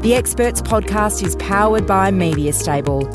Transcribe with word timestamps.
The 0.00 0.14
Experts 0.14 0.62
podcast 0.62 1.22
is 1.24 1.36
powered 1.36 1.86
by 1.86 2.10
Media 2.10 2.52
Stable. 2.52 3.06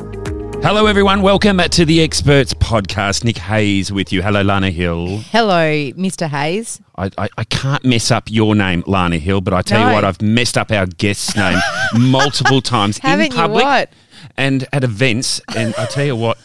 Hello, 0.61 0.85
everyone. 0.85 1.21
Welcome 1.21 1.57
to 1.57 1.85
the 1.85 2.01
Experts 2.01 2.53
Podcast. 2.53 3.23
Nick 3.23 3.37
Hayes 3.37 3.91
with 3.91 4.11
you. 4.13 4.21
Hello, 4.21 4.41
Lana 4.41 4.69
Hill. 4.71 5.17
Hello, 5.31 5.65
Mr. 5.93 6.27
Hayes. 6.27 6.79
I, 6.97 7.09
I, 7.17 7.29
I 7.37 7.43
can't 7.45 7.83
mess 7.85 8.11
up 8.11 8.29
your 8.31 8.55
name, 8.55 8.83
Lana 8.87 9.17
Hill, 9.17 9.41
but 9.41 9.53
I 9.53 9.61
tell 9.61 9.81
No. 9.81 9.87
you 9.89 9.93
what, 9.93 10.03
I've 10.05 10.21
messed 10.21 10.57
up 10.57 10.71
our 10.71 10.85
guest's 10.85 11.35
name 11.35 11.59
multiple 11.99 12.61
times 12.61 12.97
Haven't 12.99 13.27
in 13.27 13.31
you 13.31 13.37
public 13.37 13.63
what? 13.63 13.89
and 14.37 14.65
at 14.73 14.83
events. 14.83 15.41
And 15.55 15.73
I 15.77 15.85
tell 15.87 16.05
you 16.05 16.15
what, 16.15 16.37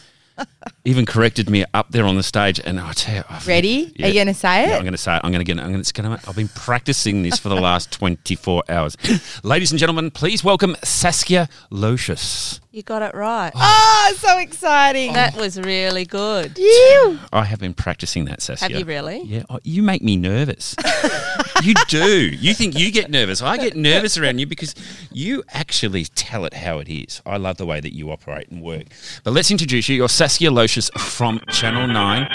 even 0.85 1.05
corrected 1.05 1.49
me 1.49 1.65
up 1.73 1.91
there 1.91 2.05
on 2.05 2.15
the 2.15 2.23
stage. 2.23 2.59
And 2.63 2.79
I 2.79 2.93
tell 2.93 3.15
you, 3.15 3.23
I've- 3.29 3.47
Ready? 3.47 3.93
Are 4.01 4.07
you 4.07 4.13
gonna 4.19 4.33
say 4.33 4.63
Yeah, 4.63 4.73
it? 4.73 4.77
I'm 4.77 4.81
going 4.83 4.91
to 4.93 4.97
say 4.97 5.15
it. 5.15 5.21
I'm 5.23 5.31
going 5.31 5.43
to 5.43 5.45
get. 5.45 5.57
it. 5.57 5.61
I'm 5.61 5.67
going 5.67 5.75
to. 5.75 5.79
It's 5.81 5.91
going 5.91 6.17
to. 6.17 6.29
I've 6.29 6.35
been 6.35 6.47
practicing 6.49 7.23
this 7.23 7.39
for 7.39 7.49
the 7.49 7.55
last 7.55 7.91
24 7.99 8.63
hours. 8.69 8.97
Ladies 9.43 9.71
and 9.71 9.79
gentlemen, 9.79 10.11
please 10.11 10.43
welcome 10.43 10.75
Saskia 10.83 11.49
Loosjes. 11.71 12.59
You 12.73 12.83
got 12.83 13.01
it 13.01 13.13
right. 13.13 13.51
Oh, 13.53 14.13
so 14.17 14.37
exciting. 14.37 15.11
That 15.11 15.35
was 15.35 15.59
really 15.59 16.05
good. 16.05 16.57
You. 16.57 17.19
I 17.33 17.43
have 17.43 17.59
been 17.59 17.73
practicing 17.73 18.23
that, 18.25 18.41
Saskia. 18.41 18.69
Have 18.69 18.79
you 18.79 18.85
really? 18.85 19.21
Yeah, 19.23 19.43
oh, 19.49 19.59
you 19.63 19.83
make 19.83 20.01
me 20.01 20.15
nervous. 20.15 20.73
you 21.63 21.73
do. 21.89 22.29
You 22.29 22.53
think 22.53 22.79
you 22.79 22.89
get 22.91 23.11
nervous. 23.11 23.41
I 23.41 23.57
get 23.57 23.75
nervous 23.75 24.17
around 24.17 24.37
you 24.39 24.45
because 24.47 24.73
you 25.11 25.43
actually 25.49 26.05
tell 26.05 26.45
it 26.45 26.53
how 26.53 26.79
it 26.79 26.87
is. 26.87 27.21
I 27.25 27.35
love 27.35 27.57
the 27.57 27.65
way 27.65 27.81
that 27.81 27.93
you 27.93 28.09
operate 28.09 28.47
and 28.49 28.61
work. 28.61 28.85
But 29.25 29.31
let's 29.33 29.51
introduce 29.51 29.89
you. 29.89 29.97
You're 29.97 30.07
Saskia 30.07 30.50
Loosjes 30.51 30.91
from 30.99 31.39
Channel 31.49 31.87
9. 31.87 32.27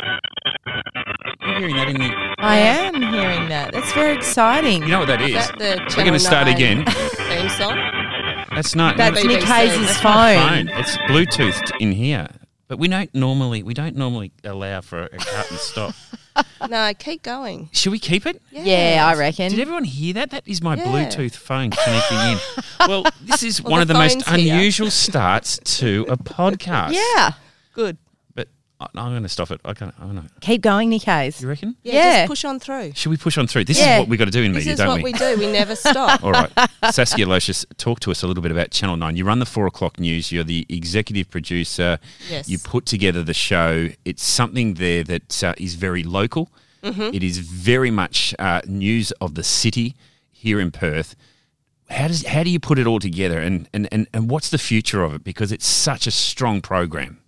You're 1.43 1.59
hearing 1.59 1.77
that 1.77 1.89
in 1.89 1.99
the... 1.99 2.35
I 2.39 2.57
am 2.57 2.95
hearing 2.95 3.49
that. 3.49 3.73
That's 3.73 3.93
very 3.93 4.15
exciting. 4.17 4.83
You 4.83 4.89
know 4.89 4.99
what 5.01 5.09
that 5.09 5.23
is? 5.23 5.29
Is 5.31 5.35
that 5.49 5.59
the 5.59 5.95
We're 5.97 6.03
going 6.05 6.13
to 6.15 6.19
start 6.21 6.49
again. 6.49 6.85
Theme 6.87 7.49
song? 7.51 7.77
That's 8.55 8.75
not... 8.75 8.97
That's 8.97 9.21
BBC. 9.21 9.27
Nick 9.29 9.43
Hayes' 9.45 9.97
phone. 9.99 10.49
phone. 10.49 10.69
It's 10.79 10.97
Bluetoothed 11.09 11.73
in 11.81 11.93
here. 11.93 12.29
But 12.69 12.79
we 12.81 12.89
don't 12.89 13.15
normally 13.15 13.63
we 13.63 13.75
don't 13.75 13.95
normally 13.95 14.33
allow 14.43 14.81
for 14.81 15.05
a 15.05 15.09
cut 15.19 15.51
and 15.51 15.61
stop. 15.61 15.95
No, 16.69 16.93
keep 16.99 17.23
going. 17.23 17.71
Should 17.73 17.93
we 17.93 17.99
keep 17.99 18.27
it? 18.27 18.43
Yeah, 18.51 19.07
I 19.11 19.17
reckon. 19.19 19.51
Did 19.53 19.59
everyone 19.61 19.85
hear 19.85 20.13
that? 20.15 20.31
That 20.33 20.43
is 20.47 20.61
my 20.61 20.75
Yeah. 20.77 20.85
Bluetooth 20.85 21.35
phone 21.35 21.71
connecting 21.71 22.19
in. 22.19 22.39
Well, 22.89 23.05
this 23.23 23.43
is 23.43 23.63
Well, 23.63 23.71
one 23.71 23.79
the 23.79 23.83
of 23.83 23.89
the 23.89 23.95
most 23.95 24.29
here. 24.29 24.55
unusual 24.55 24.91
starts 24.91 25.59
to 25.79 26.05
a 26.11 26.17
podcast. 26.19 26.93
yeah. 26.93 27.33
Good. 27.73 27.97
But 28.79 28.91
I- 28.95 29.01
I'm 29.01 29.11
going 29.13 29.23
to 29.23 29.29
stop 29.29 29.51
it. 29.51 29.61
I 29.65 29.73
can't. 29.73 29.95
I 29.99 30.03
don't 30.05 30.15
know. 30.17 30.25
Keep 30.41 30.61
going, 30.61 30.91
Nick 30.91 31.03
Hayes. 31.05 31.41
You 31.41 31.49
reckon? 31.49 31.77
Yeah, 31.83 31.95
Yeah. 31.95 32.17
just 32.21 32.29
push 32.29 32.45
on 32.45 32.61
through. 32.61 32.93
Should 32.95 33.09
we 33.11 33.17
push 33.17 33.39
on 33.39 33.47
through? 33.47 33.65
This 33.65 33.79
Yeah. 33.79 33.95
is 33.97 34.01
what 34.01 34.09
we 34.09 34.17
got 34.19 34.27
to 34.27 34.31
do 34.31 34.43
in 34.43 34.53
This 34.53 34.61
media, 34.67 34.73
is 34.75 34.79
don't 34.79 34.89
what 34.89 34.97
we? 35.03 35.13
we 35.13 35.19
do. 35.19 35.37
We 35.39 35.51
never 35.51 35.75
stop. 35.91 36.23
All 36.23 36.33
right. 36.33 36.51
Saskia 36.91 37.25
Loosjes, 37.27 37.65
talk 37.79 38.01
to 38.01 38.11
us 38.11 38.23
a 38.23 38.27
little 38.27 38.43
bit 38.43 38.53
about 38.53 38.71
Channel 38.73 38.97
9. 38.99 39.17
You 39.17 39.25
run 39.25 39.39
the 39.39 39.47
4 39.47 39.67
o'clock 39.67 39.99
news. 39.99 40.31
You're 40.31 40.45
the 40.45 40.67
executive 40.69 41.31
producer. 41.31 41.99
Yes. 42.31 42.49
You 42.51 42.59
put 42.59 42.85
together 42.85 43.23
the 43.23 43.33
show. 43.35 43.89
It's 44.05 44.23
something 44.23 44.75
there 44.75 45.03
that 45.05 45.43
uh, 45.43 45.55
is 45.57 45.75
very 45.75 46.03
local. 46.03 46.51
Mm-hmm. 46.83 47.15
It 47.15 47.23
is 47.23 47.39
very 47.39 47.91
much 47.91 48.35
uh, 48.39 48.61
news 48.67 49.11
of 49.23 49.35
the 49.37 49.43
city 49.43 49.97
here 50.31 50.61
in 50.61 50.71
Perth. 50.71 51.17
How 51.89 52.09
does 52.09 52.27
how 52.27 52.43
do 52.43 52.51
you 52.51 52.59
put 52.61 52.79
it 52.79 52.87
all 52.87 52.99
together 52.99 53.41
and, 53.41 53.69
and, 53.73 53.89
and, 53.93 54.07
and 54.13 54.29
what's 54.29 54.51
the 54.51 54.59
future 54.59 55.03
of 55.03 55.15
it? 55.15 55.25
Because 55.25 55.51
it's 55.53 55.67
such 55.67 56.07
a 56.07 56.11
strong 56.11 56.61
program. 56.61 57.19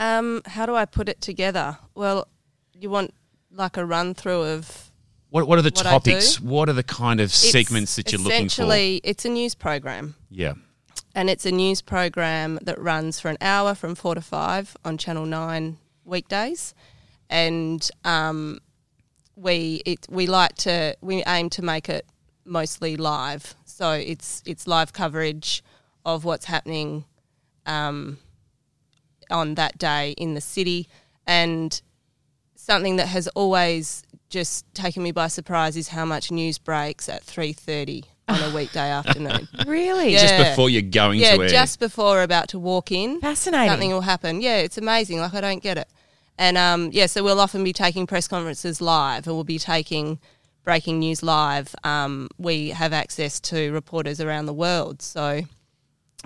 Um, 0.00 0.40
how 0.46 0.64
do 0.66 0.74
I 0.74 0.86
put 0.86 1.08
it 1.08 1.20
together? 1.20 1.78
Well, 1.94 2.26
you 2.72 2.88
want 2.90 3.12
like 3.52 3.76
a 3.76 3.84
run 3.84 4.14
through 4.14 4.42
of 4.42 4.90
What, 5.28 5.46
what 5.46 5.58
are 5.58 5.62
the 5.62 5.70
What 5.74 5.84
topics? 5.84 6.40
What 6.40 6.68
are 6.68 6.72
the 6.72 6.82
kind 6.82 7.20
of 7.20 7.26
it's 7.26 7.34
segments 7.52 7.96
that 7.96 8.10
you're 8.10 8.18
looking 8.18 8.30
for? 8.30 8.46
Essentially, 8.46 9.00
it's 9.04 9.24
a 9.24 9.28
news 9.28 9.54
program. 9.54 10.14
Yeah. 10.30 10.54
and 11.14 11.28
it's 11.28 11.44
a 11.44 11.50
news 11.52 11.82
program 11.82 12.58
that 12.62 12.78
runs 12.80 13.20
for 13.20 13.28
an 13.28 13.36
hour 13.40 13.74
from 13.74 13.94
four 13.94 14.14
to 14.14 14.20
five 14.20 14.76
on 14.84 14.96
Channel 14.96 15.26
Nine 15.26 15.76
weekdays, 16.04 16.74
and 17.28 17.88
um, 18.04 18.58
we 19.36 19.82
it 19.84 20.06
we 20.08 20.26
like 20.26 20.54
to 20.56 20.96
we 21.00 21.22
aim 21.26 21.50
to 21.50 21.62
make 21.62 21.88
it 21.88 22.06
mostly 22.44 22.96
live, 22.96 23.54
so 23.64 23.92
it's 23.92 24.42
it's 24.46 24.66
live 24.66 24.92
coverage 24.92 25.62
of 26.04 26.24
what's 26.24 26.46
happening 26.46 27.04
um, 27.66 28.18
on 29.30 29.54
that 29.54 29.78
day 29.78 30.12
in 30.18 30.34
the 30.34 30.40
city, 30.40 30.88
and 31.26 31.80
something 32.54 32.96
that 32.96 33.08
has 33.08 33.28
always 33.28 34.02
just 34.28 34.64
taken 34.74 35.02
me 35.02 35.10
by 35.12 35.26
surprise 35.28 35.76
is 35.76 35.88
how 35.88 36.04
much 36.04 36.30
news 36.30 36.58
breaks 36.58 37.08
at 37.08 37.22
three 37.24 37.52
thirty 37.52 38.04
on 38.28 38.40
a 38.42 38.50
weekday 38.54 38.90
afternoon. 38.90 39.48
Really? 39.66 40.12
Yeah. 40.12 40.20
Just 40.20 40.50
before 40.50 40.70
you're 40.70 40.82
going 40.82 41.18
Yeah, 41.18 41.36
to 41.36 41.42
air. 41.42 41.48
just 41.48 41.80
before 41.80 42.12
we're 42.16 42.22
about 42.22 42.48
to 42.50 42.58
walk 42.58 42.92
in, 42.92 43.20
Fascinating. 43.20 43.70
something 43.70 43.90
will 43.90 44.02
happen. 44.02 44.40
Yeah, 44.40 44.58
it's 44.58 44.78
amazing. 44.78 45.18
Like 45.18 45.34
I 45.34 45.40
don't 45.40 45.62
get 45.62 45.78
it. 45.78 45.88
And 46.38 46.56
um, 46.56 46.90
yeah, 46.92 47.06
so 47.06 47.22
we'll 47.24 47.40
often 47.40 47.64
be 47.64 47.72
taking 47.72 48.06
press 48.06 48.28
conferences 48.28 48.80
live, 48.80 49.26
and 49.26 49.34
we'll 49.34 49.44
be 49.44 49.58
taking 49.58 50.18
breaking 50.62 50.98
news 51.00 51.22
live. 51.22 51.74
Um, 51.84 52.28
we 52.38 52.68
have 52.70 52.92
access 52.92 53.40
to 53.40 53.72
reporters 53.72 54.20
around 54.20 54.46
the 54.46 54.54
world, 54.54 55.02
so 55.02 55.42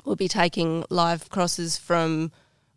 we'll 0.04 0.14
be 0.16 0.28
taking 0.28 0.84
live 0.91 1.31
crosses 1.31 1.78
from 1.78 2.32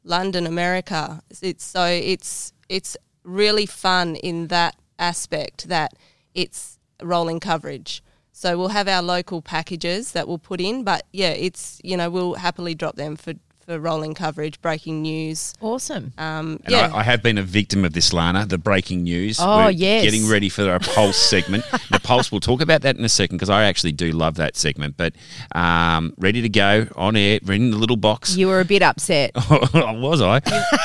London, 0.08 0.48
America. 0.48 1.22
It's 1.42 1.64
so 1.64 1.86
it's 1.86 2.54
it's 2.70 2.98
really 3.24 3.66
fun 3.66 4.16
in 4.16 4.48
that 4.48 4.76
aspect 4.98 5.68
that 5.68 5.94
it's 6.34 6.80
rolling 7.02 7.40
coverage. 7.40 8.04
So 8.32 8.58
we'll 8.58 8.70
have 8.70 8.88
our 8.88 9.02
local 9.02 9.42
packages 9.42 10.12
that 10.12 10.28
we'll 10.28 10.38
put 10.38 10.62
in, 10.62 10.84
but 10.84 11.06
yeah, 11.12 11.32
it's 11.32 11.82
you 11.84 11.98
know 11.98 12.10
we'll 12.10 12.36
happily 12.36 12.76
drop 12.76 12.96
them 12.96 13.16
for 13.16 13.34
for 13.68 13.78
rolling 13.80 14.14
coverage, 14.14 14.62
breaking 14.62 15.02
news. 15.02 15.54
Awesome. 15.60 16.14
Um, 16.18 16.58
And 16.64 16.70
yeah, 16.70 16.90
I, 16.94 17.00
I 17.00 17.04
have 17.04 17.22
been 17.22 17.38
a 17.38 17.44
victim 17.44 17.84
of 17.84 17.92
this, 17.92 18.14
Lana, 18.14 18.46
the 18.46 18.58
breaking 18.58 19.04
news. 19.04 19.40
Oh, 19.42 19.66
We're 19.66 19.72
yes. 19.72 20.06
Getting 20.06 20.30
ready 20.30 20.48
for 20.48 20.70
our 20.70 20.80
Pulse 20.80 21.18
segment. 21.30 21.66
the 21.92 22.00
Pulse, 22.02 22.32
we'll 22.32 22.40
talk 22.40 22.62
about 22.62 22.82
that 22.84 22.96
in 22.96 23.04
a 23.04 23.10
second 23.10 23.36
because 23.36 23.50
I 23.50 23.66
actually 23.66 23.92
do 23.92 24.14
love 24.14 24.36
that 24.36 24.56
segment. 24.56 24.96
But 24.96 25.16
um, 25.54 26.14
ready 26.18 26.42
to 26.44 26.48
go 26.50 26.88
on 26.96 27.18
air, 27.18 27.40
in 27.50 27.72
the 27.72 27.78
little 27.78 27.98
box. 27.98 28.38
You 28.38 28.48
were 28.48 28.62
a 28.62 28.66
bit 28.66 28.82
upset. 28.82 29.32
was 29.74 30.22
I? 30.22 30.40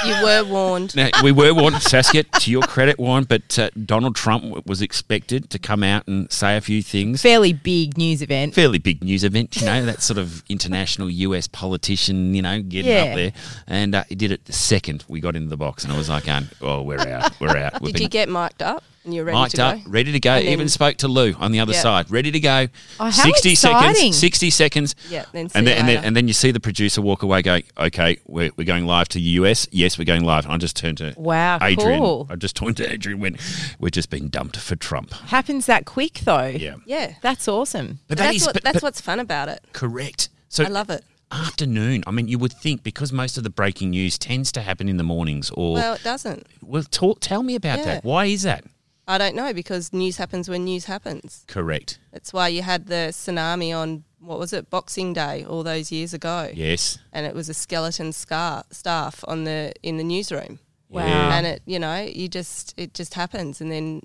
you 0.04 0.24
were 0.24 0.42
warned. 0.52 0.96
Now, 0.96 1.10
we 1.22 1.30
were 1.30 1.54
warned, 1.54 1.80
Saskia, 1.82 2.24
to 2.24 2.50
your 2.50 2.62
credit, 2.62 2.98
warned, 2.98 3.28
but 3.28 3.56
uh, 3.60 3.70
Donald 3.86 4.16
Trump 4.16 4.42
w- 4.42 4.62
was 4.66 4.82
expected 4.82 5.50
to 5.50 5.60
come 5.60 5.84
out 5.84 6.08
and 6.08 6.30
say 6.32 6.56
a 6.56 6.60
few 6.60 6.82
things. 6.82 7.22
Fairly 7.22 7.52
big 7.52 7.96
news 7.96 8.22
event. 8.22 8.54
Fairly 8.56 8.78
big 8.78 9.04
news 9.04 9.22
event, 9.22 9.54
you 9.60 9.66
know, 9.66 9.84
that 9.84 10.02
sort 10.02 10.18
of 10.18 10.42
international 10.48 11.08
US 11.08 11.46
politician, 11.46 12.34
you 12.34 12.42
know, 12.42 12.60
getting 12.72 12.90
Yeah. 12.90 13.02
up 13.04 13.14
there. 13.14 13.32
And 13.68 13.94
uh, 13.94 14.04
he 14.08 14.14
did 14.16 14.32
it 14.32 14.44
the 14.46 14.52
second 14.52 15.04
we 15.08 15.20
got 15.20 15.36
into 15.36 15.48
the 15.48 15.56
box. 15.56 15.84
And 15.84 15.92
I 15.92 15.96
was 15.96 16.08
like, 16.08 16.24
going, 16.24 16.48
oh, 16.60 16.82
we're 16.82 16.98
out, 16.98 17.38
we're 17.40 17.56
out. 17.56 17.80
We've 17.80 17.92
Did 17.94 18.02
you 18.02 18.08
get 18.08 18.28
mic'd 18.28 18.62
up 18.62 18.82
and 19.04 19.12
you're 19.14 19.24
ready 19.24 19.38
mic'd 19.40 19.56
to 19.56 19.62
up, 19.64 19.84
go? 19.84 19.90
ready 19.90 20.12
to 20.12 20.20
go. 20.20 20.32
And 20.32 20.46
Even 20.48 20.68
spoke 20.68 20.96
to 20.98 21.08
Lou 21.08 21.34
on 21.34 21.52
the 21.52 21.60
other 21.60 21.72
Yeah. 21.72 21.80
side, 21.80 22.10
ready 22.10 22.30
to 22.30 22.40
go. 22.40 22.68
Oh, 23.00 23.04
how 23.04 23.10
Sixty 23.10 23.52
exciting. 23.52 23.94
seconds. 23.94 24.18
Sixty 24.18 24.50
seconds. 24.50 24.94
Yeah, 25.10 25.24
then 25.32 25.48
and 25.54 25.66
then, 25.66 25.78
and 25.78 25.88
then 25.88 26.04
and 26.04 26.16
then 26.16 26.28
you 26.28 26.34
see 26.34 26.50
the 26.52 26.60
producer 26.60 27.02
walk 27.02 27.22
away, 27.22 27.42
going, 27.42 27.64
"Okay, 27.78 28.18
we're, 28.26 28.50
we're 28.56 28.64
going 28.64 28.86
live 28.86 29.08
to 29.08 29.18
the 29.18 29.24
US. 29.40 29.66
Yes, 29.72 29.98
we're 29.98 30.04
going 30.04 30.24
live." 30.24 30.44
And 30.44 30.54
I 30.54 30.56
just 30.58 30.76
turned 30.76 30.98
to 30.98 31.14
Wow, 31.16 31.58
Adrian. 31.60 31.98
cool. 32.00 32.26
I 32.30 32.36
just 32.36 32.54
turned 32.56 32.76
to 32.78 32.92
Adrian. 32.92 33.18
Went, 33.20 33.40
"We're 33.80 33.90
just 33.90 34.08
being 34.10 34.28
dumped 34.28 34.56
for 34.56 34.76
Trump." 34.76 35.12
Happens 35.12 35.66
that 35.66 35.84
quick 35.84 36.20
though. 36.24 36.46
Yeah, 36.46 36.76
Yeah, 36.86 37.14
That's 37.22 37.48
awesome. 37.48 37.98
but 38.06 38.18
that 38.18 38.24
that's 38.24 38.36
is 38.36 38.46
what 38.46 38.54
but- 38.54 38.62
that's 38.64 38.74
but- 38.76 38.82
what's 38.84 39.00
fun 39.00 39.18
about 39.18 39.48
it. 39.48 39.60
correct. 39.72 40.28
So 40.48 40.64
I 40.64 40.68
love 40.68 40.90
it. 40.90 41.02
Afternoon. 41.32 42.04
I 42.06 42.10
mean, 42.10 42.28
you 42.28 42.38
would 42.38 42.52
think 42.52 42.82
because 42.82 43.12
most 43.12 43.36
of 43.38 43.44
the 43.44 43.50
breaking 43.50 43.90
news 43.90 44.18
tends 44.18 44.52
to 44.52 44.60
happen 44.62 44.88
in 44.88 44.96
the 44.98 45.02
mornings, 45.04 45.50
or 45.50 45.74
Well, 45.74 45.94
it 45.94 46.02
doesn't. 46.04 46.46
well, 46.60 46.82
talk, 46.84 47.20
tell 47.20 47.42
me 47.42 47.54
about 47.54 47.78
Yeah. 47.80 47.84
that. 47.86 48.04
Why 48.04 48.26
is 48.26 48.42
that? 48.42 48.64
I 49.08 49.18
don't 49.18 49.34
know 49.34 49.52
because 49.52 49.92
news 49.92 50.16
happens 50.18 50.48
when 50.48 50.64
news 50.64 50.84
happens. 50.84 51.44
Correct. 51.48 51.98
That's 52.12 52.32
why 52.32 52.48
you 52.48 52.62
had 52.62 52.86
the 52.86 53.08
tsunami 53.10 53.76
on 53.76 54.04
what 54.20 54.38
was 54.38 54.52
it, 54.52 54.70
Boxing 54.70 55.12
Day, 55.12 55.44
all 55.44 55.64
those 55.64 55.90
years 55.90 56.14
ago, 56.14 56.48
Yes. 56.54 56.98
and 57.12 57.26
it 57.26 57.34
was 57.34 57.48
a 57.48 57.54
skeleton 57.54 58.12
scar 58.12 58.64
staff 58.70 59.24
on 59.26 59.42
the 59.44 59.72
in 59.82 59.96
the 59.96 60.04
newsroom, 60.04 60.60
Wow. 60.88 61.06
Yeah. 61.06 61.36
and 61.36 61.46
it 61.46 61.62
you 61.66 61.80
know 61.80 62.02
you 62.04 62.28
just 62.28 62.72
it 62.76 62.94
just 62.94 63.14
happens, 63.14 63.60
and 63.60 63.72
then 63.72 64.02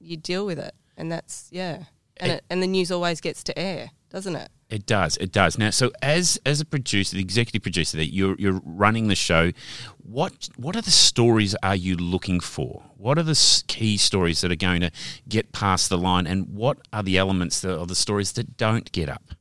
you 0.00 0.16
deal 0.16 0.44
with 0.44 0.58
it, 0.58 0.74
and 0.96 1.12
that's 1.12 1.46
yeah, 1.52 1.84
and 2.16 2.32
Eh. 2.32 2.34
it, 2.36 2.44
and 2.50 2.60
the 2.60 2.66
news 2.66 2.90
always 2.90 3.20
gets 3.20 3.44
to 3.44 3.56
air, 3.56 3.92
doesn't 4.10 4.34
it? 4.34 4.50
It 4.72 4.86
does. 4.86 5.18
It 5.18 5.32
does. 5.32 5.58
Now, 5.58 5.68
so 5.68 5.92
as 6.00 6.40
as 6.46 6.62
a 6.62 6.64
producer, 6.64 7.16
the 7.16 7.20
executive 7.20 7.60
producer, 7.60 7.98
that 7.98 8.14
you're 8.14 8.34
you're 8.38 8.62
running 8.64 9.08
the 9.08 9.14
show, 9.14 9.52
what 9.98 10.48
what 10.56 10.76
are 10.76 10.80
the 10.80 10.90
stories 10.90 11.54
are 11.62 11.76
you 11.76 11.94
looking 11.94 12.40
for? 12.40 12.82
What 12.96 13.18
are 13.18 13.22
the 13.22 13.64
key 13.68 13.98
stories 13.98 14.40
that 14.40 14.50
are 14.50 14.56
going 14.56 14.80
to 14.80 14.90
get 15.28 15.52
past 15.52 15.90
the 15.90 15.98
line, 15.98 16.26
and 16.26 16.48
what 16.54 16.78
are 16.90 17.02
the 17.02 17.18
elements 17.18 17.60
that 17.60 17.78
are 17.78 17.84
the 17.84 17.94
stories 17.94 18.32
that 18.32 18.56
don't 18.56 18.90
get 18.92 19.10
up? 19.10 19.34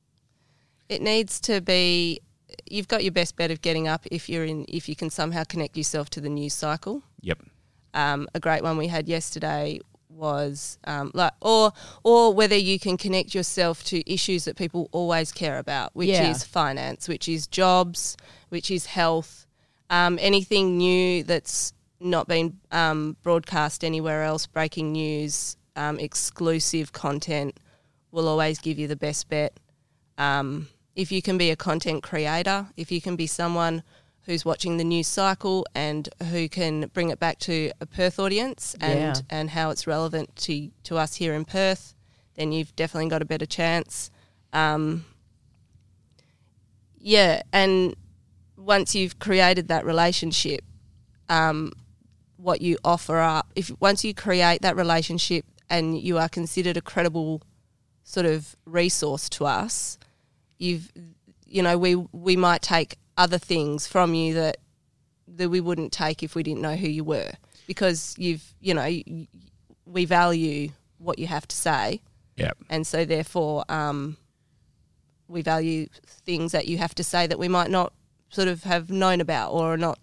It 0.90 1.02
needs 1.02 1.40
to 1.42 1.62
be. 1.62 2.20
You've 2.70 2.90
got 2.90 3.02
your 3.02 3.14
best 3.14 3.38
bet 3.38 3.52
of 3.52 3.62
getting 3.62 3.88
up 3.88 4.06
if 4.12 4.28
you're 4.28 4.44
in. 4.44 4.66
If 4.68 4.90
you 4.90 4.98
can 4.98 5.10
somehow 5.10 5.46
connect 5.46 5.78
yourself 5.78 6.10
to 6.10 6.20
the 6.20 6.30
news 6.30 6.54
cycle. 6.54 7.04
Yep. 7.22 7.40
Um, 7.94 8.28
a 8.36 8.42
great 8.42 8.64
one 8.64 8.76
we 8.76 8.88
had 8.88 9.08
yesterday 9.08 9.80
was 10.12 10.78
um, 10.84 11.12
like, 11.14 11.34
or 11.42 11.72
or 12.04 12.34
whether 12.34 12.56
you 12.56 12.80
can 12.80 12.98
connect 12.98 13.34
yourself 13.34 13.84
to 13.86 14.12
issues 14.12 14.46
that 14.46 14.56
people 14.56 14.90
always 14.92 15.32
care 15.32 15.58
about, 15.58 15.96
which 15.96 16.10
Yeah. 16.10 16.30
is 16.30 16.44
finance, 16.44 17.08
which 17.08 17.28
is 17.28 17.48
jobs, 17.48 18.18
which 18.50 18.70
is 18.70 18.86
health, 18.88 19.46
um, 19.90 20.18
anything 20.22 20.78
new 20.78 21.24
that's 21.24 21.74
not 22.00 22.28
been 22.28 22.60
um, 22.72 23.16
broadcast 23.22 23.84
anywhere 23.84 24.24
else, 24.24 24.48
breaking 24.48 24.92
news, 24.92 25.56
um, 25.76 26.00
exclusive 26.00 26.92
content 26.94 27.58
will 28.12 28.28
always 28.28 28.60
give 28.60 28.78
you 28.80 28.88
the 28.88 28.96
best 28.96 29.30
bet. 29.30 29.60
Um, 30.18 30.68
if 30.96 31.12
you 31.12 31.22
can 31.22 31.38
be 31.38 31.52
a 31.52 31.56
content 31.56 32.04
creator, 32.04 32.68
if 32.76 32.92
you 32.92 33.00
can 33.02 33.16
be 33.16 33.28
someone 33.28 33.84
who's 34.26 34.46
watching 34.46 34.78
the 34.78 34.84
news 34.84 35.08
cycle 35.08 35.66
and 35.74 36.08
who 36.30 36.48
can 36.48 36.88
bring 36.94 37.10
it 37.10 37.20
back 37.20 37.40
to 37.40 37.72
a 37.82 37.86
Perth 37.86 38.20
audience 38.20 38.76
and, 38.80 39.00
Yeah. 39.00 39.14
and 39.30 39.50
how 39.50 39.72
it's 39.72 39.88
relevant 39.88 40.36
to, 40.38 40.70
to 40.84 40.98
us 40.98 41.16
here 41.16 41.34
in 41.34 41.44
Perth, 41.46 41.96
then 42.36 42.52
you've 42.52 42.76
definitely 42.76 43.10
got 43.10 43.22
a 43.22 43.26
better 43.26 43.46
chance. 43.48 44.12
Um, 44.54 45.06
yeah, 46.98 47.42
and 47.52 47.96
once 48.58 48.94
you've 48.96 49.18
created 49.20 49.68
that 49.70 49.86
relationship, 49.86 50.62
um, 51.30 51.72
what 52.38 52.62
you 52.62 52.78
offer 52.84 53.20
up, 53.20 53.52
if 53.56 53.72
once 53.80 54.04
you 54.04 54.14
create 54.14 54.62
that 54.62 54.76
relationship 54.76 55.46
and 55.70 56.00
you 56.00 56.18
are 56.18 56.30
considered 56.30 56.78
a 56.78 56.82
credible 56.82 57.42
sort 58.04 58.26
of 58.26 58.56
resource 58.66 59.30
to 59.30 59.46
us, 59.46 59.98
you've 60.58 60.92
you 61.48 61.62
know 61.64 61.78
we 61.78 61.96
we 61.96 62.36
might 62.36 62.62
take 62.62 62.98
other 63.18 63.38
things 63.38 63.88
from 63.88 64.14
you 64.14 64.34
that 64.34 64.58
that 65.28 65.50
we 65.50 65.62
wouldn't 65.62 65.92
take 65.92 66.24
if 66.24 66.36
we 66.36 66.44
didn't 66.44 66.62
know 66.62 66.76
who 66.76 66.88
you 66.90 67.04
were 67.04 67.32
because 67.68 68.16
you've 68.18 68.54
you 68.60 68.74
know 68.74 68.82
y- 68.82 69.28
we 69.86 70.06
value 70.06 70.70
what 70.98 71.20
you 71.20 71.28
have 71.28 71.48
to 71.48 71.56
say 71.56 72.02
Yep. 72.38 72.58
and 72.70 72.88
so 72.88 73.06
therefore 73.06 73.64
um, 73.70 74.18
we 75.28 75.42
value 75.42 75.88
things 76.26 76.52
that 76.54 76.68
you 76.68 76.78
have 76.78 76.96
to 76.96 77.04
say 77.04 77.28
that 77.28 77.38
we 77.40 77.48
might 77.48 77.70
not 77.70 77.94
sort 78.30 78.48
of 78.48 78.64
have 78.64 78.90
known 78.90 79.22
about 79.22 79.52
or 79.52 79.78
not 79.78 80.00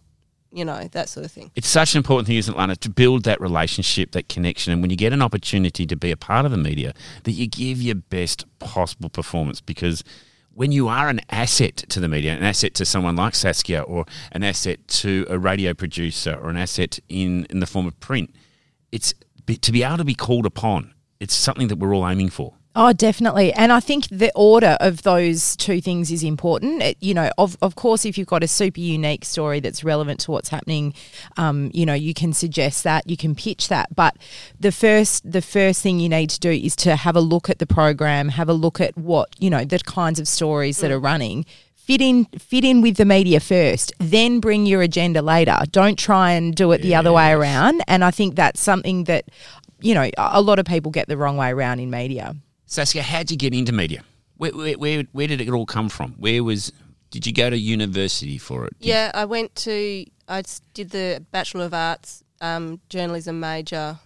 you 0.52 0.64
know 0.64 0.88
that 0.92 1.08
sort 1.08 1.26
of 1.26 1.32
thing 1.32 1.50
It's 1.56 1.68
such 1.68 1.94
an 1.94 1.98
important 1.98 2.26
thing, 2.26 2.36
isn't 2.36 2.54
it, 2.54 2.56
Lana, 2.58 2.76
to 2.76 2.88
build 2.90 3.24
that 3.24 3.38
relationship, 3.40 4.12
that 4.12 4.28
connection. 4.30 4.72
And 4.72 4.80
when 4.80 4.88
you 4.90 4.96
get 4.96 5.12
an 5.12 5.20
opportunity 5.20 5.86
to 5.86 5.94
be 5.96 6.10
a 6.10 6.16
part 6.16 6.46
of 6.46 6.50
the 6.50 6.56
media, 6.56 6.94
that 7.24 7.32
you 7.32 7.46
give 7.46 7.82
your 7.82 7.96
best 7.96 8.46
possible 8.58 9.10
performance 9.10 9.60
because 9.60 10.02
when 10.58 10.72
you 10.72 10.88
are 10.88 11.08
an 11.08 11.20
asset 11.30 11.76
to 11.76 12.00
the 12.00 12.08
media, 12.08 12.32
an 12.32 12.42
asset 12.42 12.74
to 12.74 12.84
someone 12.84 13.14
like 13.14 13.32
Saskia 13.32 13.80
or 13.80 14.04
an 14.32 14.42
asset 14.42 14.88
to 14.88 15.24
a 15.30 15.38
radio 15.38 15.72
producer 15.72 16.34
or 16.34 16.50
an 16.50 16.56
asset 16.56 16.98
in, 17.08 17.46
in 17.48 17.60
the 17.60 17.66
form 17.66 17.86
of 17.86 17.98
print, 18.00 18.34
it's 18.90 19.14
to 19.46 19.70
be 19.70 19.84
able 19.84 19.98
to 19.98 20.04
be 20.04 20.16
called 20.16 20.46
upon. 20.46 20.92
It's 21.20 21.32
something 21.32 21.68
that 21.68 21.78
we're 21.78 21.94
all 21.94 22.08
aiming 22.08 22.30
for. 22.30 22.54
Oh, 22.80 22.92
definitely. 22.92 23.52
And 23.54 23.72
I 23.72 23.80
think 23.80 24.06
the 24.06 24.30
order 24.36 24.76
of 24.78 25.02
those 25.02 25.56
two 25.56 25.80
things 25.80 26.12
is 26.12 26.22
important. 26.22 26.80
It, 26.80 26.96
you 27.00 27.12
know, 27.12 27.28
of, 27.36 27.58
of 27.60 27.74
course, 27.74 28.04
if 28.04 28.16
you've 28.16 28.28
got 28.28 28.44
a 28.44 28.46
super 28.46 28.78
unique 28.78 29.24
story 29.24 29.58
that's 29.58 29.82
relevant 29.82 30.20
to 30.20 30.30
what's 30.30 30.50
happening, 30.50 30.94
um, 31.36 31.72
you 31.74 31.84
know, 31.84 31.94
you 31.94 32.14
can 32.14 32.32
suggest 32.32 32.84
that, 32.84 33.10
you 33.10 33.16
can 33.16 33.34
pitch 33.34 33.66
that. 33.66 33.96
But 33.96 34.16
the 34.60 34.70
first, 34.70 35.28
the 35.28 35.42
first 35.42 35.82
thing 35.82 35.98
you 35.98 36.08
need 36.08 36.30
to 36.30 36.38
do 36.38 36.52
is 36.52 36.76
to 36.76 36.94
have 36.94 37.16
a 37.16 37.20
look 37.20 37.50
at 37.50 37.58
the 37.58 37.66
program, 37.66 38.28
have 38.28 38.48
a 38.48 38.52
look 38.52 38.80
at 38.80 38.96
what, 38.96 39.28
you 39.40 39.50
know, 39.50 39.64
the 39.64 39.80
kinds 39.80 40.20
of 40.20 40.28
stories 40.28 40.78
that 40.78 40.92
are 40.92 41.00
running. 41.00 41.46
Fit 41.74 42.00
in, 42.00 42.26
fit 42.26 42.62
in 42.62 42.80
with 42.80 42.96
the 42.96 43.04
media 43.04 43.40
first, 43.40 43.92
then 43.98 44.38
bring 44.38 44.66
your 44.66 44.82
agenda 44.82 45.20
later. 45.20 45.58
Don't 45.72 45.98
try 45.98 46.30
and 46.30 46.54
do 46.54 46.70
it 46.70 46.82
the 46.82 46.94
other 46.94 47.12
way 47.12 47.32
around. 47.32 47.82
And 47.88 48.04
I 48.04 48.12
think 48.12 48.36
that's 48.36 48.60
something 48.60 49.02
that, 49.04 49.24
you 49.80 49.94
know, 49.94 50.08
a 50.16 50.40
lot 50.40 50.60
of 50.60 50.64
people 50.64 50.92
get 50.92 51.08
the 51.08 51.16
wrong 51.16 51.36
way 51.36 51.50
around 51.50 51.80
in 51.80 51.90
media. 51.90 52.36
Saskia, 52.68 53.02
how'd 53.02 53.30
you 53.30 53.36
get 53.36 53.54
into 53.54 53.72
media? 53.72 54.04
Where, 54.36 54.52
where, 54.52 54.74
where, 54.74 55.02
where 55.12 55.26
did 55.26 55.40
it 55.40 55.48
all 55.48 55.66
come 55.66 55.88
from? 55.88 56.12
Where 56.12 56.44
was, 56.44 56.70
did 57.10 57.26
you 57.26 57.32
go 57.32 57.48
to 57.48 57.56
university 57.56 58.36
for 58.36 58.66
it? 58.66 58.78
Did- 58.78 58.88
yeah 58.88 59.10
i 59.14 59.24
went 59.24 59.54
to 59.56 60.04
I 60.28 60.42
did 60.74 60.90
the 60.90 61.24
bachelor 61.32 61.64
of 61.64 61.72
arts 61.72 62.22
um, 62.42 62.80
journalism 62.90 63.40
major 63.40 63.98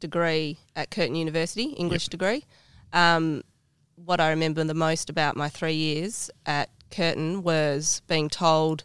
degree 0.00 0.58
at 0.74 0.90
curtin 0.90 1.14
university 1.14 1.66
english 1.76 2.08
degree 2.08 2.44
um, 2.92 3.42
what 3.94 4.20
i 4.20 4.30
remember 4.30 4.64
the 4.64 4.74
most 4.74 5.08
about 5.08 5.36
my 5.36 5.48
three 5.48 5.74
years 5.74 6.30
at 6.44 6.70
curtin 6.90 7.42
was 7.42 8.02
being 8.08 8.28
told 8.28 8.82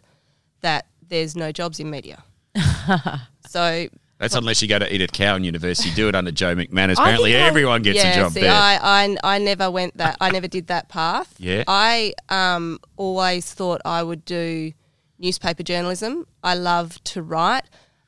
that 0.60 0.86
there's 1.08 1.34
no 1.34 1.50
jobs 1.50 1.80
in 1.80 1.90
media 1.90 2.22
so 3.48 3.88
That's 4.18 4.34
unless 4.34 4.62
you 4.62 4.68
go 4.68 4.78
to 4.78 4.94
Edith 4.94 5.12
Cowan 5.12 5.44
University, 5.44 5.92
do 5.94 6.08
it 6.08 6.14
under 6.14 6.30
Joe 6.30 6.54
McManus. 6.54 6.94
Apparently, 6.94 7.34
everyone 7.34 7.82
gets 7.82 8.02
yeah, 8.02 8.12
a 8.12 8.14
job 8.14 8.32
see, 8.32 8.40
there. 8.40 8.52
I, 8.52 8.78
I, 8.82 9.16
I 9.34 9.38
never 9.38 9.70
went 9.70 9.98
that. 9.98 10.16
I 10.20 10.30
never 10.30 10.48
did 10.48 10.68
that 10.68 10.88
path. 10.88 11.34
Yeah. 11.38 11.64
I 11.68 12.14
um, 12.30 12.78
always 12.96 13.52
thought 13.52 13.82
I 13.84 14.02
would 14.02 14.24
do 14.24 14.72
newspaper 15.18 15.62
journalism. 15.62 16.26
I 16.42 16.54
love 16.54 17.02
to 17.04 17.22
write, 17.22 17.64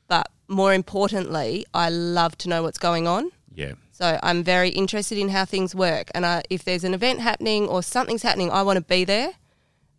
but 0.07 0.29
more 0.47 0.73
importantly, 0.73 1.65
I 1.75 1.89
love 1.89 2.37
to 2.39 2.49
know 2.49 2.63
what's 2.63 2.79
going 2.79 3.07
on. 3.07 3.31
yeah. 3.53 3.73
So 3.91 4.17
I'm 4.23 4.45
very 4.45 4.69
interested 4.69 5.17
in 5.17 5.27
how 5.27 5.43
things 5.43 5.75
work, 5.75 6.09
and 6.15 6.25
I, 6.25 6.41
if 6.49 6.63
there's 6.63 6.85
an 6.85 6.93
event 6.93 7.19
happening 7.19 7.67
or 7.67 7.83
something's 7.83 8.23
happening, 8.23 8.49
I 8.49 8.61
want 8.61 8.77
to 8.77 8.81
be 8.81 9.03
there. 9.03 9.33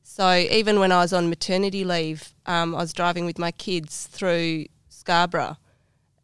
So 0.02 0.34
even 0.34 0.80
when 0.80 0.90
I 0.90 1.02
was 1.02 1.12
on 1.12 1.28
maternity 1.28 1.84
leave, 1.84 2.34
um, 2.46 2.74
I 2.74 2.78
was 2.78 2.94
driving 2.94 3.26
with 3.26 3.38
my 3.38 3.50
kids 3.52 4.06
through 4.06 4.66
Scarborough, 4.88 5.58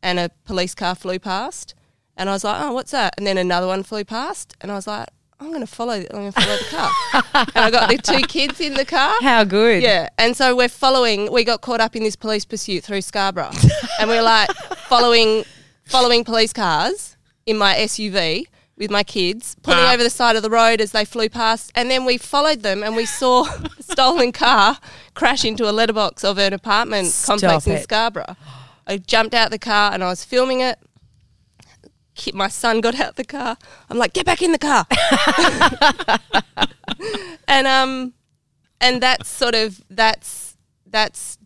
and 0.03 0.19
a 0.19 0.31
police 0.45 0.75
car 0.75 0.95
flew 0.95 1.19
past, 1.19 1.75
and 2.17 2.29
I 2.29 2.33
was 2.33 2.45
like, 2.45 2.61
"Oh, 2.63 2.73
what's 2.73 2.91
that?" 2.93 3.15
And 3.19 3.27
then 3.27 3.39
another 3.39 3.67
one 3.67 3.83
flew 3.83 4.05
past, 4.05 4.55
and 4.61 4.71
I 4.71 4.75
was 4.75 4.87
like, 4.87 5.09
"I'm 5.41 5.49
going 5.49 5.61
to 5.61 5.67
follow. 5.67 5.95
I'm 5.95 6.07
going 6.11 6.33
to 6.33 6.41
follow 6.41 6.57
the 6.57 6.65
car." 6.65 6.91
and 7.55 7.65
I 7.65 7.71
got 7.71 7.89
the 7.91 7.99
two 7.99 8.27
kids 8.27 8.61
in 8.61 8.75
the 8.75 8.85
car. 8.85 9.15
How 9.23 9.45
good. 9.45 9.83
Yeah, 9.83 10.09
and 10.19 10.37
so 10.37 10.55
we're 10.57 10.69
following. 10.69 11.31
We 11.33 11.45
got 11.45 11.61
caught 11.61 11.81
up 11.81 11.97
in 11.97 12.03
this 12.03 12.17
police 12.17 12.45
pursuit 12.45 12.85
through 12.85 13.03
Scarborough, 13.03 13.51
and 14.01 14.09
we're 14.09 14.23
like 14.23 14.51
following, 14.89 15.45
following 15.85 16.25
police 16.25 16.53
cars 16.53 17.17
in 17.47 17.57
my 17.59 17.75
SUV 17.75 18.47
with 18.79 18.91
my 18.91 19.03
kids, 19.03 19.57
pulling 19.63 19.81
Ah. 19.81 19.95
over 19.95 20.03
the 20.03 20.11
side 20.11 20.37
of 20.37 20.43
the 20.43 20.51
road 20.51 20.83
as 20.83 20.93
they 20.93 21.05
flew 21.05 21.31
past, 21.31 21.73
and 21.75 21.91
then 21.91 22.05
we 22.05 22.19
followed 22.19 22.61
them, 22.61 22.83
and 22.85 22.95
we 22.95 23.07
saw 23.07 23.47
a 23.79 23.83
stolen 23.83 24.33
car 24.33 24.77
crash 25.15 25.47
into 25.47 25.67
a 25.69 25.73
letterbox 25.73 26.23
of 26.25 26.37
an 26.39 26.53
apartment 26.53 27.09
Stop 27.09 27.41
complex 27.41 27.67
in. 27.67 27.83
Scarborough. 27.83 28.37
I 28.87 28.99
jumped 28.99 29.35
out 29.35 29.47
of 29.47 29.51
the 29.51 29.59
car 29.59 29.93
and 29.93 30.05
I 30.05 30.09
was 30.09 30.25
filming 30.25 30.61
it. 30.61 30.79
My 32.33 32.49
son 32.49 32.81
got 32.81 32.99
out 32.99 33.11
of 33.11 33.15
the 33.17 33.25
car. 33.25 33.59
I'm 33.91 33.99
like, 33.99 34.15
get 34.15 34.25
back 34.25 34.41
in 34.41 34.53
the 34.53 34.59
car. 34.59 34.87
and 37.49 37.67
um, 37.67 38.15
and 38.81 39.03
that's 39.03 39.29
sort 39.29 39.55
of 39.55 39.83
that's 39.91 40.57
that's 40.87 41.39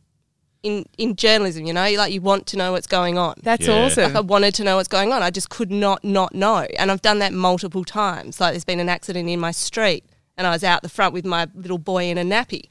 in 0.63 0.85
in 0.99 1.17
journalism, 1.17 1.67
you 1.67 1.73
know, 1.73 1.91
like 1.97 2.13
you 2.13 2.21
want 2.21 2.47
to 2.49 2.57
know 2.57 2.73
what's 2.73 2.87
going 2.87 3.19
on. 3.19 3.35
That's 3.43 3.67
Yeah. 3.67 3.85
awesome. 3.85 4.05
Like 4.05 4.15
I 4.17 4.21
wanted 4.21 4.55
to 4.57 4.65
know 4.65 4.77
what's 4.77 4.89
going 4.89 5.13
on. 5.13 5.23
I 5.23 5.31
just 5.31 5.51
could 5.51 5.71
not 5.71 6.05
not 6.05 6.35
know, 6.35 6.67
and 6.79 6.91
I've 6.91 7.03
done 7.03 7.19
that 7.21 7.33
multiple 7.33 7.85
times. 7.85 8.41
Like 8.41 8.53
there's 8.53 8.65
been 8.65 8.81
an 8.81 8.89
accident 8.89 9.29
in 9.29 9.41
my 9.41 9.51
street, 9.53 10.05
and 10.37 10.47
I 10.47 10.51
was 10.51 10.63
out 10.63 10.83
the 10.83 10.89
front 10.89 11.15
with 11.15 11.25
my 11.25 11.49
little 11.55 11.79
boy 11.79 12.05
in 12.05 12.19
a 12.19 12.23
nappy, 12.23 12.65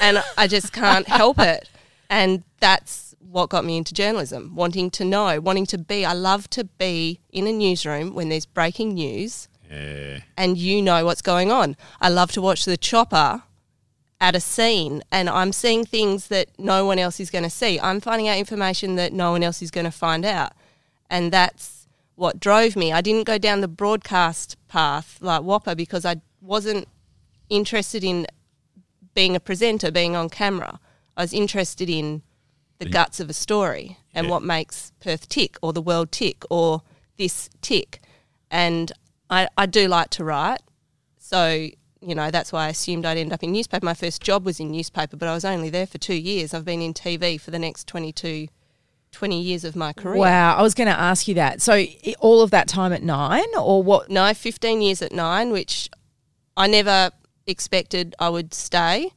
and 0.00 0.22
I 0.36 0.46
just 0.46 0.72
can't 0.72 1.08
help 1.08 1.38
it. 1.38 1.68
And 2.10 2.42
that's 2.60 3.11
what 3.32 3.48
got 3.48 3.64
me 3.64 3.78
into 3.78 3.94
journalism, 3.94 4.54
wanting 4.54 4.90
to 4.90 5.04
know, 5.06 5.40
wanting 5.40 5.64
to 5.66 5.78
be. 5.78 6.04
I 6.04 6.12
love 6.12 6.50
to 6.50 6.64
be 6.64 7.18
in 7.30 7.46
a 7.46 7.52
newsroom 7.52 8.14
when 8.14 8.28
there's 8.28 8.44
breaking 8.44 8.92
news 8.94 9.48
Yeah. 9.70 10.20
and 10.36 10.58
you 10.58 10.82
know 10.82 11.06
what's 11.06 11.22
going 11.22 11.50
on. 11.50 11.76
I 11.98 12.10
love 12.10 12.30
to 12.32 12.42
watch 12.42 12.66
the 12.66 12.76
chopper 12.76 13.42
at 14.20 14.36
a 14.36 14.40
scene 14.40 15.02
and 15.10 15.30
I'm 15.30 15.50
seeing 15.52 15.84
things 15.86 16.28
that 16.28 16.48
no 16.58 16.84
one 16.84 16.98
else 16.98 17.18
is 17.20 17.30
going 17.30 17.44
to 17.44 17.50
see. 17.50 17.80
I'm 17.80 18.00
finding 18.00 18.28
out 18.28 18.36
information 18.36 18.96
that 18.96 19.14
no 19.14 19.30
one 19.30 19.42
else 19.42 19.62
is 19.62 19.70
going 19.70 19.86
to 19.86 19.90
find 19.90 20.24
out. 20.26 20.52
And 21.08 21.32
that's 21.32 21.88
what 22.14 22.38
drove 22.38 22.76
me. 22.76 22.92
I 22.92 23.00
didn't 23.00 23.24
go 23.26 23.38
down 23.38 23.62
the 23.62 23.68
broadcast 23.68 24.56
path 24.68 25.16
like 25.22 25.42
Whopper 25.42 25.74
because 25.74 26.04
I 26.04 26.16
wasn't 26.42 26.86
interested 27.48 28.04
in 28.04 28.26
being 29.14 29.34
a 29.34 29.40
presenter, 29.40 29.90
being 29.90 30.14
on 30.14 30.28
camera. 30.28 30.78
I 31.16 31.22
was 31.22 31.32
interested 31.32 31.88
in 31.88 32.22
the 32.82 32.88
mm. 32.88 32.92
guts 32.92 33.20
of 33.20 33.30
a 33.30 33.32
story 33.32 33.98
and 34.12 34.26
Yeah. 34.26 34.32
what 34.32 34.42
makes 34.42 34.92
Perth 35.00 35.28
tick 35.28 35.56
or 35.62 35.72
the 35.72 35.82
world 35.82 36.10
tick 36.10 36.42
or 36.50 36.82
this 37.16 37.48
tick. 37.60 38.00
And 38.50 38.90
I, 39.30 39.48
I 39.56 39.66
do 39.66 39.86
like 39.86 40.10
to 40.10 40.24
write. 40.24 40.60
So 41.18 41.68
you 42.04 42.16
know, 42.16 42.32
that's 42.32 42.52
why 42.52 42.66
I 42.66 42.70
assumed 42.70 43.06
I'd 43.06 43.16
end 43.16 43.32
up 43.32 43.44
in 43.44 43.52
newspaper. 43.52 43.84
My 43.84 43.94
first 43.94 44.22
job 44.22 44.44
was 44.44 44.58
in 44.58 44.72
newspaper, 44.72 45.16
but 45.16 45.28
I 45.28 45.34
was 45.34 45.44
only 45.44 45.70
there 45.70 45.86
for 45.86 45.98
two 45.98 46.16
years. 46.16 46.52
I've 46.52 46.64
been 46.64 46.82
in 46.82 46.92
TV 46.92 47.40
for 47.40 47.52
the 47.52 47.60
next 47.60 47.86
22, 47.86 48.48
20 49.12 49.40
years 49.40 49.64
of 49.64 49.76
my 49.76 49.92
career. 49.92 50.18
Wow, 50.18 50.56
I 50.56 50.62
was 50.62 50.74
going 50.74 50.88
to 50.88 50.98
ask 50.98 51.28
you 51.28 51.34
that. 51.34 51.62
So 51.62 51.84
all 52.18 52.42
of 52.42 52.50
that 52.50 52.66
time 52.66 52.92
at 52.92 53.04
nine, 53.04 53.46
or 53.56 53.84
what? 53.84 54.10
No, 54.10 54.34
15 54.34 54.82
years 54.82 55.00
at 55.00 55.12
nine, 55.12 55.52
which 55.52 55.88
I 56.56 56.66
never 56.66 57.12
expected 57.46 58.16
I 58.18 58.30
would 58.30 58.52
stay. 58.52 59.12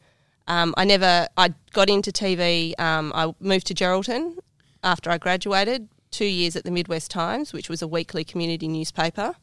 Um, 0.47 0.73
I 0.77 0.85
never, 0.85 1.27
I 1.37 1.53
got 1.73 1.89
into 1.89 2.11
TV, 2.11 2.79
um, 2.79 3.11
I 3.15 3.33
moved 3.39 3.67
to 3.67 3.73
Geraldton 3.73 4.37
after 4.83 5.09
I 5.09 5.17
graduated, 5.17 5.89
two 6.11 6.25
years 6.25 6.55
at 6.55 6.63
the 6.63 6.71
Midwest 6.71 7.09
Times, 7.11 7.51
which 7.51 7.69
was 7.69 7.81
a 7.81 7.87
weekly 7.87 8.23
community 8.23 8.67
newspaper. 8.67 9.35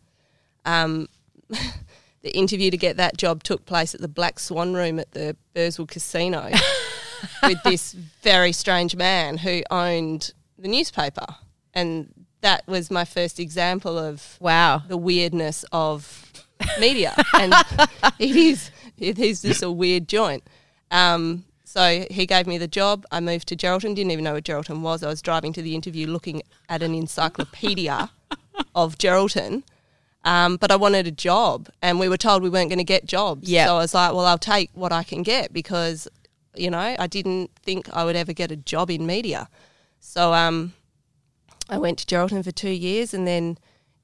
Um, 0.65 1.09
the 1.49 2.37
interview 2.37 2.71
to 2.71 2.77
get 2.77 2.97
that 2.99 3.17
job 3.17 3.43
took 3.43 3.67
place 3.67 3.95
at 3.95 4.01
the 4.01 4.09
Black 4.09 4.39
Swan 4.39 4.75
Room 4.75 4.99
at 5.01 5.11
the 5.13 5.37
Burswood 5.55 5.89
Casino 5.89 6.51
with 7.43 7.63
this 7.65 7.93
very 7.93 8.53
strange 8.53 8.95
man 8.95 9.39
who 9.39 9.63
owned 9.71 10.33
the 10.57 10.69
newspaper. 10.69 11.27
And 11.75 12.27
that 12.43 12.67
was 12.69 12.91
my 12.91 13.05
first 13.05 13.41
example 13.41 13.99
of 13.99 14.37
Wow. 14.41 14.83
the 14.87 14.97
weirdness 14.97 15.65
of 15.73 16.47
media, 16.79 17.15
and 17.35 17.53
it 18.19 18.37
is 18.37 18.71
it 18.99 19.19
is 19.19 19.43
just 19.43 19.63
a 19.63 19.71
weird 19.71 20.07
joint. 20.09 20.45
Um, 20.93 21.45
so 21.65 22.05
he 22.11 22.27
gave 22.27 22.47
me 22.47 22.59
the 22.59 22.69
job. 22.69 23.07
I 23.11 23.19
moved 23.21 23.49
to 23.49 23.57
Geraldton. 23.57 23.95
Didn't 23.95 24.11
even 24.13 24.25
know 24.25 24.35
what 24.35 24.45
Geraldton 24.45 24.83
was. 24.83 25.03
I 25.03 25.09
was 25.09 25.23
driving 25.23 25.55
to 25.55 25.63
the 25.63 25.75
interview, 25.75 26.07
looking 26.07 26.43
at 26.69 26.83
an 26.83 26.95
encyclopedia 26.95 28.11
of 28.75 28.99
Geraldton. 28.99 29.63
Um, 30.25 30.57
but 30.57 30.71
I 30.71 30.77
wanted 30.77 31.07
a 31.07 31.11
job, 31.11 31.69
and 31.81 31.99
we 31.99 32.09
were 32.09 32.19
told 32.19 32.43
we 32.43 32.51
weren't 32.51 32.69
going 32.69 32.79
to 32.79 32.85
get 32.85 33.07
jobs. 33.07 33.49
Yeah. 33.49 33.67
So 33.67 33.77
I 33.77 33.79
was 33.79 33.95
like, 33.95 34.13
well, 34.13 34.27
I'll 34.27 34.39
take 34.39 34.71
what 34.75 34.93
I 34.93 35.03
can 35.03 35.23
get 35.23 35.53
because, 35.53 36.07
you 36.55 36.71
know, 36.71 36.79
I 36.79 37.07
didn't 37.07 37.51
think 37.63 37.89
I 37.93 38.05
would 38.05 38.17
ever 38.17 38.35
get 38.35 38.53
a 38.53 38.57
job 38.57 38.91
in 38.91 39.07
media. 39.07 39.49
So 39.99 40.35
um, 40.35 40.75
I 41.71 41.79
went 41.79 41.99
to 42.01 42.07
Geraldton 42.07 42.45
for 42.45 42.53
two 42.53 42.71
years, 42.71 43.15
and 43.15 43.27
then 43.27 43.57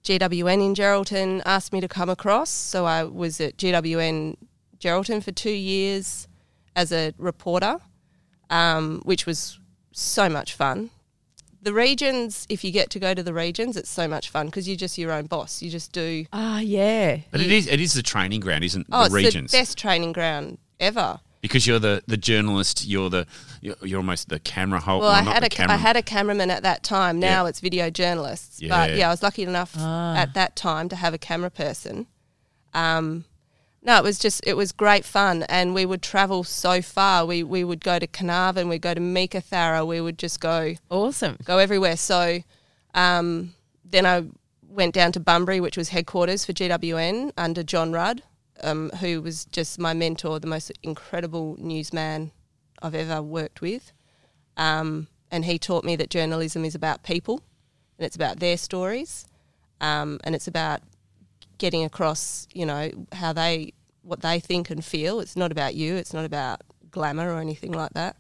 GWN 0.05 0.65
in 0.65 0.75
Geraldton 0.75 1.43
asked 1.45 1.73
me 1.73 1.83
to 1.83 1.89
come 1.89 2.09
across. 2.09 2.49
So 2.49 2.87
I 2.87 3.05
was 3.05 3.43
at 3.43 3.59
GWN 3.59 4.37
Geraldton 4.81 5.23
for 5.23 5.33
two 5.33 5.51
years 5.51 6.28
as 6.79 6.93
a 6.93 7.13
reporter, 7.19 7.75
um, 8.51 9.01
which 9.05 9.27
was 9.27 9.59
so 9.93 10.29
much 10.29 10.55
fun. 10.55 10.91
The 11.61 11.73
regions, 11.73 12.47
if 12.49 12.63
you 12.65 12.71
get 12.71 12.89
to 12.91 13.01
go 13.01 13.15
to 13.15 13.23
the 13.23 13.35
regions, 13.35 13.77
it's 13.77 13.91
so 13.91 14.07
much 14.07 14.31
fun 14.31 14.47
because 14.47 14.69
you're 14.69 14.77
just 14.87 14.97
your 14.97 15.11
own 15.13 15.27
boss. 15.27 15.61
You 15.61 15.71
just 15.71 15.91
do. 15.93 16.25
Ah, 16.33 16.61
yeah. 16.61 17.19
But 17.33 17.41
it 17.41 17.51
is 17.51 17.67
it 17.67 17.81
is 17.81 17.95
the 17.95 18.03
training 18.03 18.41
ground, 18.41 18.63
isn't 18.65 18.87
Oh, 18.93 19.01
the 19.01 19.05
it's 19.07 19.15
regions? 19.15 19.51
the 19.51 19.59
best 19.59 19.77
training 19.77 20.13
ground 20.13 20.59
ever. 20.79 21.19
because 21.41 21.67
you're 21.67 21.81
the, 21.81 22.03
the 22.07 22.17
journalist, 22.17 22.87
you're 22.87 23.11
the 23.11 23.27
you're, 23.61 23.75
you're 23.83 23.99
almost 23.99 24.29
the 24.29 24.39
camera 24.39 24.79
holder. 24.81 25.07
Well, 25.07 25.11
I 25.13 25.23
had 25.23 25.43
the 25.43 25.47
a 25.47 25.51
camera. 25.51 25.75
I 25.75 25.79
had 25.79 25.97
a 25.97 26.03
cameraman 26.03 26.51
at 26.51 26.63
that 26.63 26.85
time. 26.85 27.19
Now 27.19 27.43
Yeah. 27.43 27.49
it's 27.51 27.59
video 27.61 27.91
journalists. 27.91 28.63
Yeah. 28.63 28.69
But 28.71 28.97
yeah, 28.97 29.09
I 29.09 29.11
was 29.11 29.23
lucky 29.25 29.43
enough 29.43 29.77
at 29.77 30.35
that 30.35 30.55
time 30.55 30.89
to 30.91 30.97
have 30.97 31.13
a 31.13 31.19
camera 31.19 31.51
person. 31.51 32.07
Um, 32.73 33.25
no, 33.89 33.97
it 33.97 34.03
was 34.05 34.19
just 34.19 34.43
it 34.47 34.55
was 34.55 34.71
great 34.71 35.07
fun, 35.07 35.45
and 35.45 35.75
we 35.75 35.87
would 35.87 36.03
travel 36.03 36.45
so 36.45 36.83
far. 36.83 37.25
We 37.25 37.43
we 37.43 37.65
would 37.65 37.83
go 37.83 37.99
to 37.99 38.07
Carnarvon, 38.07 38.69
we'd 38.69 38.83
go 38.83 38.93
to 38.93 39.01
Meekatharra, 39.01 39.87
we 39.87 39.99
would 39.99 40.19
just 40.19 40.41
go 40.41 40.75
Awesome. 40.91 41.39
go 41.43 41.57
everywhere. 41.57 41.97
So 41.97 42.41
um, 42.95 43.55
then 43.83 44.05
I 44.05 44.27
went 44.69 44.93
down 44.95 45.13
to 45.13 45.21
Bunbury, 45.21 45.59
which 45.59 45.79
was 45.79 45.89
headquarters 45.89 46.45
for 46.45 46.53
GWN 46.53 47.33
under 47.39 47.63
John 47.63 47.91
Rudd, 47.91 48.23
um, 48.63 48.91
who 49.01 49.23
was 49.23 49.47
just 49.47 49.79
my 49.79 49.95
mentor, 49.95 50.39
the 50.39 50.47
most 50.47 50.71
incredible 50.83 51.57
newsman 51.59 52.33
I've 52.83 52.95
ever 52.95 53.23
worked 53.23 53.63
with. 53.63 53.93
Um, 54.59 55.07
and 55.31 55.47
he 55.47 55.59
taught 55.59 55.85
me 55.85 55.97
that 55.97 56.11
journalism 56.11 56.63
is 56.63 56.75
about 56.75 57.05
people 57.05 57.41
and 57.99 58.05
it's 58.05 58.17
about 58.17 58.39
their 58.39 58.59
stories 58.59 59.25
um, 59.81 60.21
and 60.25 60.35
it's 60.35 60.47
about 60.47 60.83
getting 61.57 61.85
across, 61.85 62.47
you 62.53 62.67
know, 62.67 62.91
how 63.13 63.33
they, 63.33 63.73
what 64.09 64.23
they 64.23 64.41
think 64.41 64.71
and 64.71 64.85
feel. 64.85 65.21
It's 65.21 65.37
not 65.37 65.53
about 65.53 65.75
you, 65.75 65.97
it's 65.97 66.15
not 66.15 66.25
about 66.25 66.63
glamour 66.91 67.33
or 67.33 67.41
anything 67.41 67.73
like 67.73 67.93
that. 67.93 68.17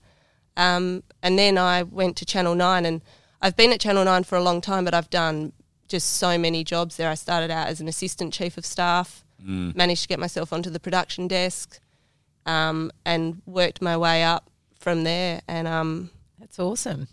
Um, 0.56 1.02
and 1.22 1.38
then 1.38 1.56
I 1.56 1.82
went 1.82 2.16
to 2.18 2.26
Channel 2.26 2.54
9 2.54 2.84
and 2.84 3.00
I've 3.40 3.56
been 3.56 3.72
at 3.72 3.80
Channel 3.80 4.04
9 4.04 4.24
for 4.24 4.36
a 4.36 4.42
long 4.42 4.60
time, 4.60 4.84
but 4.84 4.92
I've 4.94 5.08
done 5.10 5.52
just 5.88 6.14
so 6.16 6.36
many 6.36 6.62
jobs 6.64 6.96
there. 6.96 7.08
I 7.08 7.14
started 7.14 7.50
out 7.50 7.68
as 7.68 7.80
an 7.80 7.88
assistant 7.88 8.34
chief 8.34 8.58
of 8.58 8.66
staff, 8.66 9.24
managed 9.38 10.02
to 10.02 10.08
get 10.08 10.18
myself 10.18 10.52
onto 10.52 10.68
the 10.68 10.80
production 10.80 11.28
desk, 11.28 11.80
um, 12.44 12.90
and 13.04 13.40
worked 13.46 13.80
my 13.80 13.96
way 13.96 14.22
up 14.24 14.50
from 14.78 15.04
there. 15.04 15.40
And 15.48 15.66
um, 15.68 16.10
That's 16.38 16.58
awesome. 16.58 17.08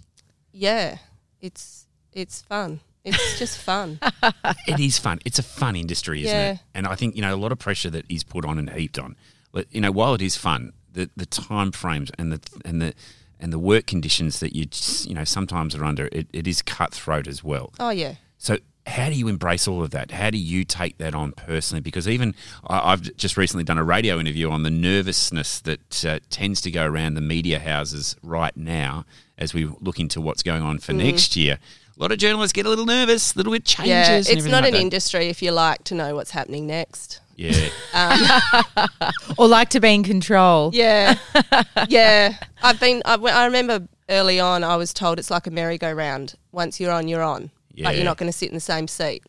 yeah, 0.51 0.97
it's 1.39 1.85
it's 2.11 2.41
fun. 2.41 2.79
It's 3.05 3.39
just 3.39 3.57
fun. 3.59 3.99
it 4.67 4.79
is 4.79 4.97
fun. 4.97 5.19
It's 5.25 5.39
a 5.39 5.43
fun 5.43 5.75
industry, 5.75 6.23
isn't 6.23 6.35
Yeah. 6.35 6.51
it? 6.53 6.59
And 6.73 6.87
I 6.87 6.95
think 6.95 7.15
you 7.15 7.21
know 7.21 7.33
a 7.33 7.37
lot 7.37 7.51
of 7.51 7.59
pressure 7.59 7.89
that 7.91 8.05
is 8.09 8.23
put 8.23 8.43
on 8.45 8.57
and 8.59 8.69
heaped 8.71 8.97
on. 8.99 9.15
But 9.51 9.67
you 9.71 9.79
know, 9.81 9.91
while 9.91 10.13
it 10.15 10.21
is 10.21 10.35
fun, 10.35 10.73
the 10.91 11.09
the 11.15 11.25
time 11.25 11.71
frames 11.71 12.11
and 12.17 12.31
the 12.31 12.41
and 12.65 12.81
the 12.81 12.93
and 13.39 13.53
the 13.53 13.59
work 13.59 13.85
conditions 13.85 14.39
that 14.39 14.55
you 14.55 14.65
just, 14.65 15.07
you 15.07 15.13
know 15.13 15.23
sometimes 15.23 15.75
are 15.75 15.83
under, 15.85 16.07
it, 16.11 16.27
it 16.33 16.47
is 16.47 16.61
cutthroat 16.61 17.27
as 17.27 17.43
well. 17.43 17.71
oh 17.79 17.89
yeah. 17.91 18.15
So 18.37 18.57
how 18.87 19.09
do 19.09 19.15
you 19.15 19.27
embrace 19.27 19.67
all 19.67 19.81
of 19.83 19.89
that? 19.91 20.11
How 20.11 20.29
do 20.29 20.37
you 20.37 20.63
take 20.63 20.99
that 20.99 21.15
on 21.15 21.31
personally? 21.31 21.81
Because 21.81 22.07
even 22.07 22.35
I- 22.67 22.91
I've 22.91 23.01
just 23.17 23.35
recently 23.35 23.63
done 23.63 23.77
a 23.79 23.83
radio 23.83 24.19
interview 24.19 24.49
on 24.51 24.61
the 24.63 24.69
nervousness 24.69 25.59
that 25.61 26.05
uh, 26.05 26.19
tends 26.29 26.61
to 26.61 26.71
go 26.71 26.85
around 26.85 27.15
the 27.15 27.21
media 27.21 27.59
houses 27.59 28.15
right 28.21 28.55
now 28.55 29.05
as 29.37 29.53
we 29.53 29.65
look 29.81 29.99
into 29.99 30.21
what's 30.21 30.43
going 30.43 30.61
on 30.61 30.77
for 30.79 30.93
next 30.93 31.35
year. 31.35 31.57
A 31.97 32.01
lot 32.01 32.11
of 32.11 32.17
journalists 32.17 32.51
get 32.53 32.65
a 32.65 32.69
little 32.69 32.85
nervous, 32.85 33.33
a 33.33 33.37
little 33.37 33.53
bit 33.53 33.63
changes. 33.65 33.87
Yeah, 33.89 34.17
it's 34.17 34.29
everything 34.29 34.51
not 34.51 34.63
like 34.63 34.69
an 34.69 34.73
that. 34.75 34.81
industry 34.81 35.27
if 35.27 35.41
you 35.41 35.51
like 35.51 35.83
to 35.85 35.95
know 35.95 36.13
what's 36.15 36.31
happening 36.31 36.67
next. 36.67 37.21
Yeah, 37.37 37.69
um, 37.93 38.89
Or 39.37 39.47
like 39.47 39.69
to 39.71 39.79
be 39.79 39.93
in 39.93 40.03
control. 40.03 40.71
Yeah, 40.73 41.15
yeah. 41.89 42.37
I've 42.63 42.79
been. 42.79 43.01
I, 43.05 43.15
I 43.15 43.45
remember 43.45 43.87
early 44.09 44.39
on, 44.39 44.63
I 44.63 44.75
was 44.77 44.93
told 44.93 45.19
it's 45.19 45.31
like 45.31 45.47
a 45.47 45.51
merry-go-round. 45.51 46.35
Once 46.51 46.79
you're 46.79 46.91
on, 46.91 47.07
you're 47.07 47.23
on. 47.23 47.49
But 47.71 47.77
Yeah. 47.77 47.91
you're 47.91 48.05
not 48.05 48.17
going 48.17 48.31
to 48.31 48.37
sit 48.37 48.49
in 48.49 48.55
the 48.55 48.61
same 48.61 48.87
seat. 48.87 49.23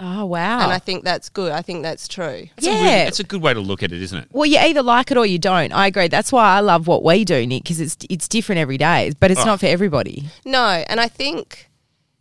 Oh, 0.00 0.24
wow. 0.24 0.60
And 0.64 0.72
I 0.72 0.78
think 0.80 1.04
that's 1.04 1.28
good. 1.28 1.52
I 1.52 1.62
think 1.62 1.82
that's 1.84 2.08
true. 2.08 2.48
It's 2.56 2.66
a 2.66 2.70
Yeah. 2.70 2.80
really- 2.82 3.08
it's 3.08 3.20
a 3.20 3.24
good 3.24 3.40
way 3.42 3.54
to 3.54 3.60
look 3.60 3.84
at 3.84 3.92
it, 3.92 4.02
isn't 4.02 4.18
it? 4.18 4.28
Well, 4.32 4.46
you 4.46 4.58
either 4.58 4.82
like 4.82 5.12
it 5.12 5.16
or 5.16 5.24
you 5.26 5.38
don't. 5.38 5.70
I 5.72 5.86
agree. 5.86 6.08
That's 6.08 6.32
why 6.32 6.56
I 6.56 6.60
love 6.60 6.88
what 6.88 7.04
we 7.04 7.24
do, 7.24 7.46
Nick, 7.46 7.62
because 7.62 7.78
it's 7.80 7.96
it's 8.10 8.26
different 8.26 8.58
every 8.58 8.78
day, 8.78 9.12
but 9.20 9.30
it's 9.30 9.42
Oh. 9.42 9.44
not 9.44 9.60
for 9.60 9.66
everybody. 9.66 10.24
No, 10.44 10.82
and 10.88 10.98
I 10.98 11.06
think 11.06 11.68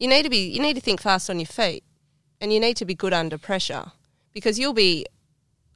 you 0.01 0.07
need 0.07 0.23
to 0.23 0.29
be. 0.29 0.49
You 0.49 0.61
need 0.61 0.73
to 0.73 0.81
think 0.81 0.99
fast 0.99 1.29
on 1.29 1.39
your 1.39 1.45
feet, 1.45 1.83
and 2.41 2.51
you 2.51 2.59
need 2.59 2.75
to 2.77 2.85
be 2.85 2.95
good 2.95 3.13
under 3.13 3.37
pressure 3.37 3.91
because 4.33 4.57
you'll 4.57 4.73
be. 4.73 5.05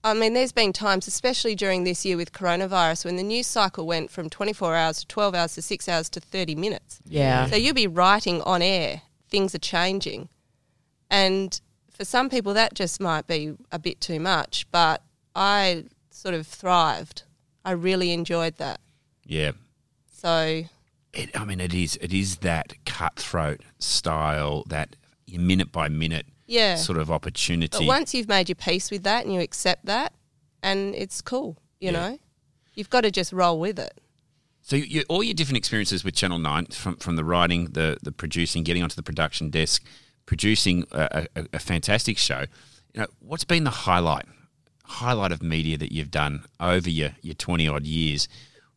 I 0.04 0.14
mean, 0.14 0.34
there's 0.34 0.52
been 0.52 0.74
times, 0.74 1.08
especially 1.08 1.56
during 1.56 1.84
this 1.84 2.06
year 2.06 2.18
with 2.18 2.32
coronavirus, 2.32 3.06
when 3.06 3.16
the 3.16 3.24
news 3.24 3.48
cycle 3.48 3.88
went 3.88 4.12
from 4.12 4.30
24 4.30 4.76
hours 4.76 5.00
to 5.00 5.08
12 5.08 5.34
hours 5.34 5.56
to 5.56 5.64
six 5.64 5.90
hours 5.90 6.10
to 6.10 6.20
30 6.20 6.54
minutes. 6.54 7.00
Yeah. 7.06 7.48
So 7.48 7.56
you'll 7.56 7.74
be 7.74 7.88
writing 7.88 8.40
on 8.44 8.62
air, 8.62 9.02
things 9.30 9.56
are 9.56 9.60
changing. 9.60 10.30
And 11.10 11.60
for 11.90 12.06
some 12.06 12.30
people, 12.30 12.54
that 12.54 12.76
just 12.76 13.00
might 13.00 13.26
be 13.26 13.56
a 13.72 13.80
bit 13.80 14.00
too 14.00 14.20
much, 14.20 14.68
but 14.72 15.02
I 15.34 15.86
sort 16.12 16.36
of 16.36 16.46
thrived. 16.46 17.24
I 17.64 17.72
really 17.72 18.12
enjoyed 18.12 18.58
that. 18.58 18.80
Yeah. 19.26 19.54
So, 20.12 20.66
It, 21.16 21.40
I 21.40 21.46
mean, 21.46 21.62
it 21.62 21.74
is. 21.74 21.98
It 22.02 22.14
is 22.14 22.38
that 22.38 22.74
cutthroat 22.86 23.62
style, 23.80 24.64
that 24.68 24.96
minute 25.32 25.72
by 25.72 25.90
minute 25.90 26.28
yeah. 26.46 26.76
sort 26.76 26.98
of 26.98 27.10
opportunity. 27.10 27.78
But 27.78 27.88
once 27.88 28.14
you've 28.14 28.28
made 28.28 28.50
your 28.50 28.56
peace 28.56 28.92
with 28.92 29.04
that 29.04 29.26
and 29.26 29.34
you 29.34 29.40
accept 29.40 29.86
that, 29.86 30.14
and 30.62 30.94
it's 30.96 31.22
cool, 31.22 31.58
you 31.80 31.92
Yeah. 31.92 32.10
know, 32.10 32.20
you've 32.74 32.90
got 32.90 33.02
to 33.02 33.12
just 33.12 33.32
roll 33.34 33.60
with 33.60 33.80
it. 33.80 34.00
So 34.62 34.76
you, 34.76 35.04
all 35.10 35.24
your 35.24 35.34
different 35.36 35.58
experiences 35.58 36.04
with 36.04 36.16
Channel 36.16 36.40
Nine, 36.40 36.66
from 36.68 36.98
from 36.98 37.16
the 37.16 37.24
writing, 37.24 37.66
the 37.66 37.98
the 38.02 38.12
producing, 38.12 38.64
getting 38.64 38.82
onto 38.82 38.96
the 38.96 39.04
production 39.04 39.52
desk, 39.52 39.84
producing 40.26 40.86
a, 40.92 41.28
a, 41.36 41.46
a 41.54 41.60
fantastic 41.60 42.18
show. 42.18 42.46
You 42.94 43.02
know, 43.02 43.08
what's 43.20 43.44
been 43.44 43.64
the 43.64 43.70
highlight 43.70 44.26
highlight 44.86 45.32
of 45.32 45.42
media 45.44 45.78
that 45.78 45.92
you've 45.92 46.12
done 46.12 46.46
over 46.60 46.90
your 46.90 47.12
your 47.22 47.36
twenty 47.36 47.68
odd 47.68 47.86
years? 47.86 48.28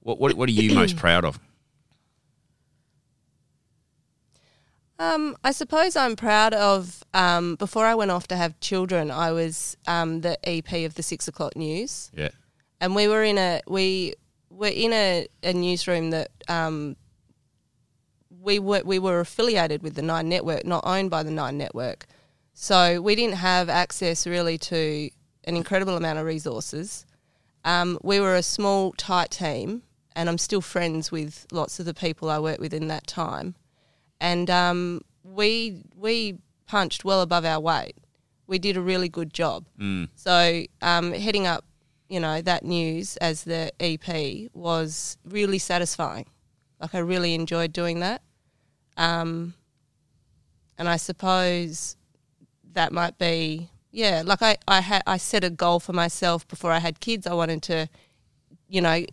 What 0.00 0.21
what, 0.21 0.35
what 0.35 0.49
are 0.49 0.52
you 0.52 0.75
most 0.75 0.97
proud 1.04 1.25
of? 1.25 1.40
Um, 4.99 5.37
I 5.45 5.52
suppose 5.52 5.97
I'm 5.97 6.17
proud 6.17 6.55
of. 6.55 7.05
Um, 7.14 7.55
before 7.55 7.87
I 7.87 7.95
went 7.95 8.11
off 8.11 8.26
to 8.28 8.37
have 8.37 8.59
children, 8.61 9.11
I 9.11 9.33
was 9.33 9.76
um, 9.87 10.23
the 10.23 10.37
EP 10.49 10.85
of 10.85 10.95
the 10.95 11.02
Six 11.02 11.28
O'clock 11.28 11.57
News, 11.57 12.11
Yeah, 12.14 12.31
and 12.81 12.95
we 12.95 13.07
were 13.07 13.23
in 13.23 13.38
a 13.38 13.61
we 13.69 14.14
were 14.50 14.69
in 14.69 14.93
a, 14.93 15.28
a 15.43 15.52
newsroom 15.52 16.11
that 16.11 16.31
um, 16.49 16.97
we 18.40 18.59
were 18.59 18.83
we 18.85 18.99
were 18.99 19.21
affiliated 19.21 19.83
with 19.83 19.95
the 19.95 20.02
Nine 20.02 20.28
Network, 20.28 20.64
not 20.64 20.85
owned 20.85 21.11
by 21.11 21.23
the 21.23 21.31
Nine 21.31 21.57
Network. 21.59 22.07
So 22.55 23.00
we 23.00 23.14
didn't 23.14 23.37
have 23.37 23.69
access 23.69 24.26
really 24.26 24.59
to 24.59 25.11
an 25.45 25.57
incredible 25.57 25.97
amount 25.97 26.19
of 26.19 26.26
resources, 26.26 27.07
um, 27.64 27.99
we 28.02 28.21
were 28.21 28.35
a 28.35 28.43
small, 28.43 28.93
tight 28.93 29.31
team, 29.31 29.83
and 30.14 30.28
I'm 30.28 30.38
still 30.38 30.61
friends 30.61 31.11
with 31.11 31.47
lots 31.50 31.81
of 31.81 31.87
the 31.87 31.95
people 31.95 32.31
I 32.31 32.38
worked 32.38 32.61
with 32.61 32.75
in 32.75 32.88
that 32.88 33.07
time. 33.07 33.55
And 34.20 34.50
um, 34.50 35.02
we 35.22 35.82
we 35.94 36.38
punched 36.66 37.04
well 37.04 37.22
above 37.22 37.44
our 37.44 37.60
weight. 37.60 37.96
We 38.46 38.58
did 38.58 38.76
a 38.76 38.80
really 38.80 39.08
good 39.08 39.32
job. 39.32 39.66
So 40.14 40.64
um, 40.80 41.12
heading 41.12 41.46
up, 41.46 41.64
you 42.08 42.18
know, 42.20 42.40
that 42.42 42.64
news 42.64 43.16
as 43.18 43.44
the 43.44 43.70
EP 43.80 44.50
was 44.54 45.18
really 45.25 45.58
satisfying. 45.58 46.26
Like 46.80 46.94
I 46.94 46.98
really 46.98 47.34
enjoyed 47.34 47.72
doing 47.72 48.00
that. 48.00 48.22
Um, 48.96 49.54
and 50.78 50.88
I 50.88 50.96
suppose 50.96 51.96
that 52.72 52.92
might 52.92 53.18
be 53.18 53.68
yeah. 53.90 54.22
Like 54.25 54.42
I 54.42 54.56
I 54.66 54.80
had 54.80 55.02
I 55.06 55.16
set 55.16 55.44
a 55.44 55.50
goal 55.50 55.80
for 55.80 55.92
myself 55.92 56.46
before 56.48 56.72
I 56.72 56.78
had 56.78 57.00
kids. 57.00 57.26
I 57.26 57.34
wanted 57.34 57.62
to, 57.64 57.88
you 58.68 58.80
know, 58.80 59.04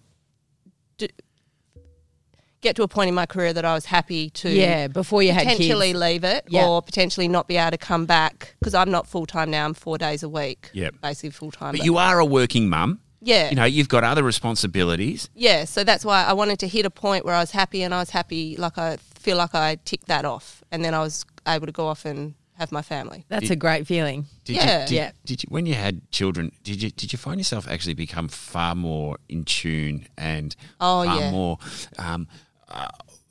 d- 0.97 1.09
get 2.65 2.75
to 2.77 2.84
a 2.84 2.88
point 2.88 3.07
in 3.10 3.15
my 3.15 3.25
career 3.25 3.53
that 3.53 3.63
I 3.65 3.74
was 3.74 3.86
happy 3.86 4.29
to 4.41 4.50
Yeah, 4.50 4.88
before 4.88 5.22
you 5.24 5.31
had 5.31 5.43
potentially 5.48 5.89
kids. 5.93 6.00
leave 6.00 6.24
it 6.24 6.41
Yeah. 6.50 6.67
or 6.67 6.81
potentially 6.81 7.27
not 7.27 7.48
be 7.48 7.57
able 7.57 7.72
to 7.72 7.77
come 7.77 8.05
back 8.05 8.55
because 8.60 8.74
I'm 8.74 8.91
not 8.91 9.07
full 9.07 9.25
time 9.25 9.50
now. 9.51 9.65
I'm 9.65 9.74
four 9.74 9.98
days 9.98 10.22
a 10.24 10.29
week. 10.29 10.69
Yeah, 10.74 10.89
basically 11.01 11.29
full 11.31 11.51
time. 11.51 11.72
But 11.77 11.86
you 11.86 11.98
are 11.98 12.19
a 12.19 12.25
working 12.25 12.67
mum. 12.69 13.00
yeah, 13.22 13.50
You 13.50 13.55
know, 13.55 13.65
you've 13.65 13.89
got 13.89 14.03
other 14.03 14.24
responsibilities. 14.24 15.29
yeah. 15.36 15.65
So 15.65 15.84
that's 15.84 16.03
why 16.05 16.24
I 16.25 16.34
wanted 16.34 16.60
to 16.60 16.67
hit 16.67 16.86
a 16.86 16.89
point 16.89 17.25
where 17.25 17.36
I 17.36 17.39
was 17.39 17.51
happy 17.51 17.81
and 17.84 17.93
I 17.93 18.00
was 18.00 18.10
happy. 18.12 18.55
Like 18.57 18.77
I 18.77 18.98
feel 19.25 19.38
like 19.38 19.53
I 19.55 19.77
ticked 19.86 20.07
that 20.07 20.25
off, 20.25 20.63
and 20.72 20.84
then 20.86 20.93
I 20.93 21.00
was 21.00 21.25
able 21.48 21.65
to 21.65 21.72
go 21.72 21.88
off 21.88 22.05
and 22.05 22.36
have 22.57 22.72
my 22.72 22.81
family. 22.81 23.25
That's 23.27 23.50
a 23.50 23.55
great 23.55 23.86
feeling. 23.86 24.27
Did 24.45 24.55
Yeah. 24.55 24.81
you, 24.81 24.88
did, 24.88 24.95
Yeah. 24.95 25.12
did 25.25 25.43
you 25.43 25.48
when 25.50 25.65
you 25.65 25.74
had 25.74 26.10
children, 26.12 26.51
did 26.63 26.81
you 26.81 26.89
did 26.89 27.12
you 27.12 27.17
find 27.19 27.38
yourself 27.39 27.67
actually 27.67 27.95
become 27.95 28.27
far 28.29 28.75
more 28.75 29.17
in 29.27 29.43
tune 29.43 30.07
and 30.17 30.55
Oh, 30.79 31.03
far 31.03 31.19
yeah. 31.19 31.31
more 31.31 31.57
um, 32.00 32.27
uh, 32.69 32.88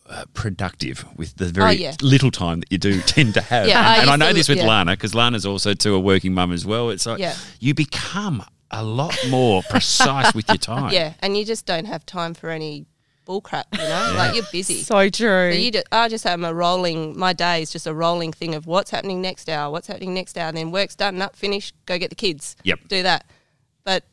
uh, 0.09 0.25
productive 0.35 1.05
with 1.17 1.37
the 1.37 1.47
very 1.47 1.67
Oh, 1.69 1.71
yeah. 1.71 1.95
little 2.03 2.31
time 2.31 2.61
that 2.61 2.71
you 2.73 2.79
do 2.79 3.01
tend 3.07 3.35
to 3.35 3.41
have? 3.41 3.67
Yeah, 3.69 3.81
I 3.81 3.97
and 4.03 4.11
I 4.11 4.13
used 4.13 4.21
know 4.21 4.29
to- 4.29 4.35
this 4.35 4.49
with 4.49 4.59
yeah. 4.59 4.67
Lana 4.67 4.93
because 4.93 5.15
Lana's 5.15 5.47
also 5.47 5.75
too 5.75 5.95
a 5.95 6.01
working 6.01 6.35
mum 6.35 6.53
as 6.53 6.67
well. 6.67 6.91
It's 6.91 7.07
like 7.07 7.19
Yeah. 7.19 7.35
you 7.61 7.75
become 7.75 8.45
a 8.71 8.83
lot 8.85 9.17
more 9.31 9.63
precise 9.71 10.35
with 10.35 10.49
your 10.49 10.57
time. 10.75 10.93
Yeah, 10.93 11.15
and 11.21 11.37
you 11.37 11.45
just 11.45 11.65
don't 11.67 11.85
have 11.87 12.05
time 12.07 12.35
for 12.35 12.51
any 12.51 12.87
bullcrap. 13.27 13.65
You 13.73 13.79
know, 13.79 14.15
like 14.17 14.35
you're 14.35 14.45
busy. 14.53 14.83
So 14.83 15.09
true. 15.09 15.53
So 15.53 15.59
you 15.59 15.71
just, 15.71 15.87
I 15.91 16.09
just 16.09 16.27
am 16.27 16.45
a 16.45 16.53
rolling. 16.53 17.19
My 17.19 17.33
day 17.33 17.63
is 17.63 17.71
just 17.73 17.87
a 17.87 17.95
rolling 17.95 18.33
thing 18.33 18.55
of 18.55 18.67
what's 18.67 18.91
happening 18.91 19.23
next 19.23 19.49
hour, 19.49 19.71
what's 19.73 19.87
happening 19.87 20.13
next 20.13 20.37
hour, 20.37 20.49
and 20.49 20.57
then 20.57 20.71
work's 20.71 20.95
done, 20.97 21.23
up, 21.23 21.35
finished, 21.37 21.75
go 21.87 21.99
get 21.99 22.11
the 22.11 22.17
kids. 22.17 22.57
Yep. 22.65 22.81
Do 22.89 23.03
that, 23.05 23.25
but 23.85 24.05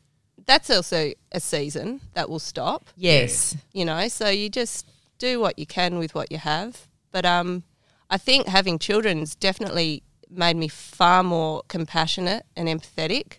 that's 0.46 0.70
also 0.70 1.12
a 1.32 1.40
season 1.40 2.00
that 2.14 2.30
will 2.30 2.38
stop. 2.38 2.86
yes. 2.96 3.54
You 3.72 3.84
know, 3.84 4.08
so 4.08 4.28
you 4.28 4.48
just 4.48 4.86
do 5.22 5.38
what 5.38 5.58
you 5.58 5.66
can 5.66 5.98
with 5.98 6.14
what 6.14 6.32
you 6.32 6.38
have. 6.38 6.88
But 7.12 7.24
um, 7.24 7.62
I 8.10 8.18
think 8.18 8.48
having 8.48 8.78
children's 8.78 9.34
definitely 9.36 10.02
made 10.28 10.56
me 10.56 10.68
far 10.68 11.22
more 11.22 11.62
compassionate 11.68 12.44
and 12.56 12.66
empathetic, 12.68 13.38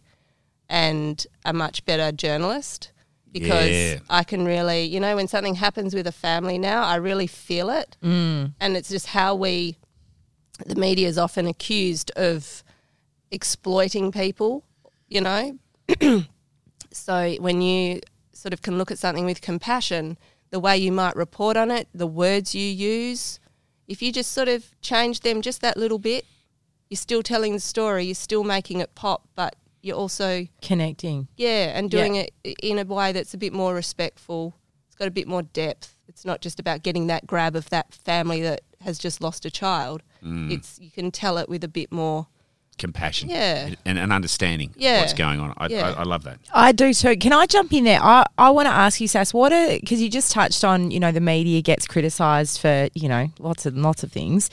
and 0.69 1.25
a 1.43 1.53
much 1.53 1.83
better 1.85 2.11
journalist. 2.11 2.91
Because 3.31 3.69
Yeah. 3.71 3.99
I 4.09 4.23
can 4.23 4.45
really, 4.45 4.83
you 4.83 4.99
know, 4.99 5.15
when 5.15 5.27
something 5.27 5.55
happens 5.55 5.93
with 5.95 6.07
a 6.07 6.11
family 6.11 6.57
now, 6.57 6.83
I 6.83 6.95
really 6.95 7.27
feel 7.27 7.69
it. 7.69 7.97
Mm. 8.03 8.53
And 8.59 8.77
it's 8.77 8.89
just 8.89 9.07
how 9.07 9.33
we, 9.35 9.77
the 10.65 10.75
media 10.75 11.07
is 11.07 11.17
often 11.17 11.47
accused 11.47 12.11
of 12.15 12.63
exploiting 13.31 14.11
people, 14.11 14.63
you 15.09 15.21
know. 15.21 15.57
so 16.91 17.35
when 17.39 17.61
you 17.61 18.01
sort 18.33 18.53
of 18.53 18.61
can 18.61 18.77
look 18.77 18.91
at 18.91 18.99
something 18.99 19.25
with 19.25 19.41
compassion, 19.41 20.17
the 20.53 20.59
way 20.59 20.77
you 20.77 20.91
might 20.91 21.15
report 21.15 21.57
on 21.57 21.71
it, 21.71 21.87
the 21.95 22.05
words 22.05 22.53
you 22.53 22.61
use, 22.61 23.39
if 23.87 24.03
you 24.03 24.11
just 24.11 24.31
sort 24.31 24.47
of 24.47 24.79
change 24.81 25.21
them 25.21 25.41
just 25.41 25.61
that 25.61 25.75
little 25.77 25.97
bit, 25.97 26.25
you're 26.91 26.95
still 26.95 27.23
telling 27.23 27.53
the 27.53 27.59
story, 27.59 28.05
you're 28.05 28.13
still 28.13 28.43
making 28.43 28.79
it 28.79 28.93
pop, 28.93 29.27
but 29.33 29.55
you're 29.81 29.97
also 29.97 30.45
Connecting. 30.61 31.27
yeah, 31.37 31.75
and 31.75 31.91
Yeah. 31.91 31.99
doing 31.99 32.15
it 32.17 32.33
in 32.61 32.77
a 32.77 32.83
way 32.85 33.11
that's 33.11 33.33
a 33.33 33.37
bit 33.37 33.51
more 33.51 33.73
respectful. 33.73 34.53
It's 34.85 34.95
got 34.95 35.07
a 35.07 35.11
bit 35.11 35.27
more 35.27 35.41
depth. 35.41 35.95
It's 36.07 36.23
not 36.23 36.39
just 36.39 36.59
about 36.59 36.83
getting 36.83 37.07
that 37.07 37.25
grab 37.25 37.55
of 37.55 37.71
that 37.71 37.91
family 37.91 38.43
that 38.43 38.61
has 38.81 38.99
just 38.99 39.21
lost 39.21 39.45
a 39.45 39.49
child. 39.49 40.03
Mm. 40.23 40.51
It's 40.51 40.77
you 40.79 40.91
can 40.91 41.09
tell 41.09 41.39
it 41.39 41.49
with 41.49 41.63
a 41.63 41.67
bit 41.67 41.91
more. 41.91 42.27
Compassion. 42.77 43.29
Yeah. 43.29 43.69
And, 43.85 43.97
and 43.99 44.11
understanding 44.11 44.73
Yeah. 44.75 44.99
what's 45.01 45.13
going 45.13 45.39
on. 45.39 45.53
I, 45.57 45.67
Yeah. 45.67 45.89
I, 45.91 46.01
I 46.01 46.03
love 46.03 46.23
that. 46.23 46.39
I 46.53 46.71
do 46.71 46.93
too. 46.93 47.15
Can 47.17 47.31
I 47.33 47.45
jump 47.45 47.71
in 47.73 47.83
there? 47.83 47.99
I, 48.01 48.25
I 48.37 48.49
want 48.49 48.67
to 48.67 48.73
ask 48.73 48.99
you, 48.99 49.07
Sass, 49.07 49.33
what 49.33 49.51
are 49.53 49.79
because 49.79 50.01
you 50.01 50.09
just 50.09 50.31
touched 50.31 50.63
on, 50.63 50.91
you 50.91 50.99
know, 50.99 51.11
the 51.11 51.21
media 51.21 51.61
gets 51.61 51.87
criticised 51.87 52.59
for, 52.59 52.89
you 52.93 53.07
know, 53.07 53.27
lots 53.39 53.65
and 53.65 53.81
lots 53.81 54.03
of 54.03 54.11
things. 54.11 54.49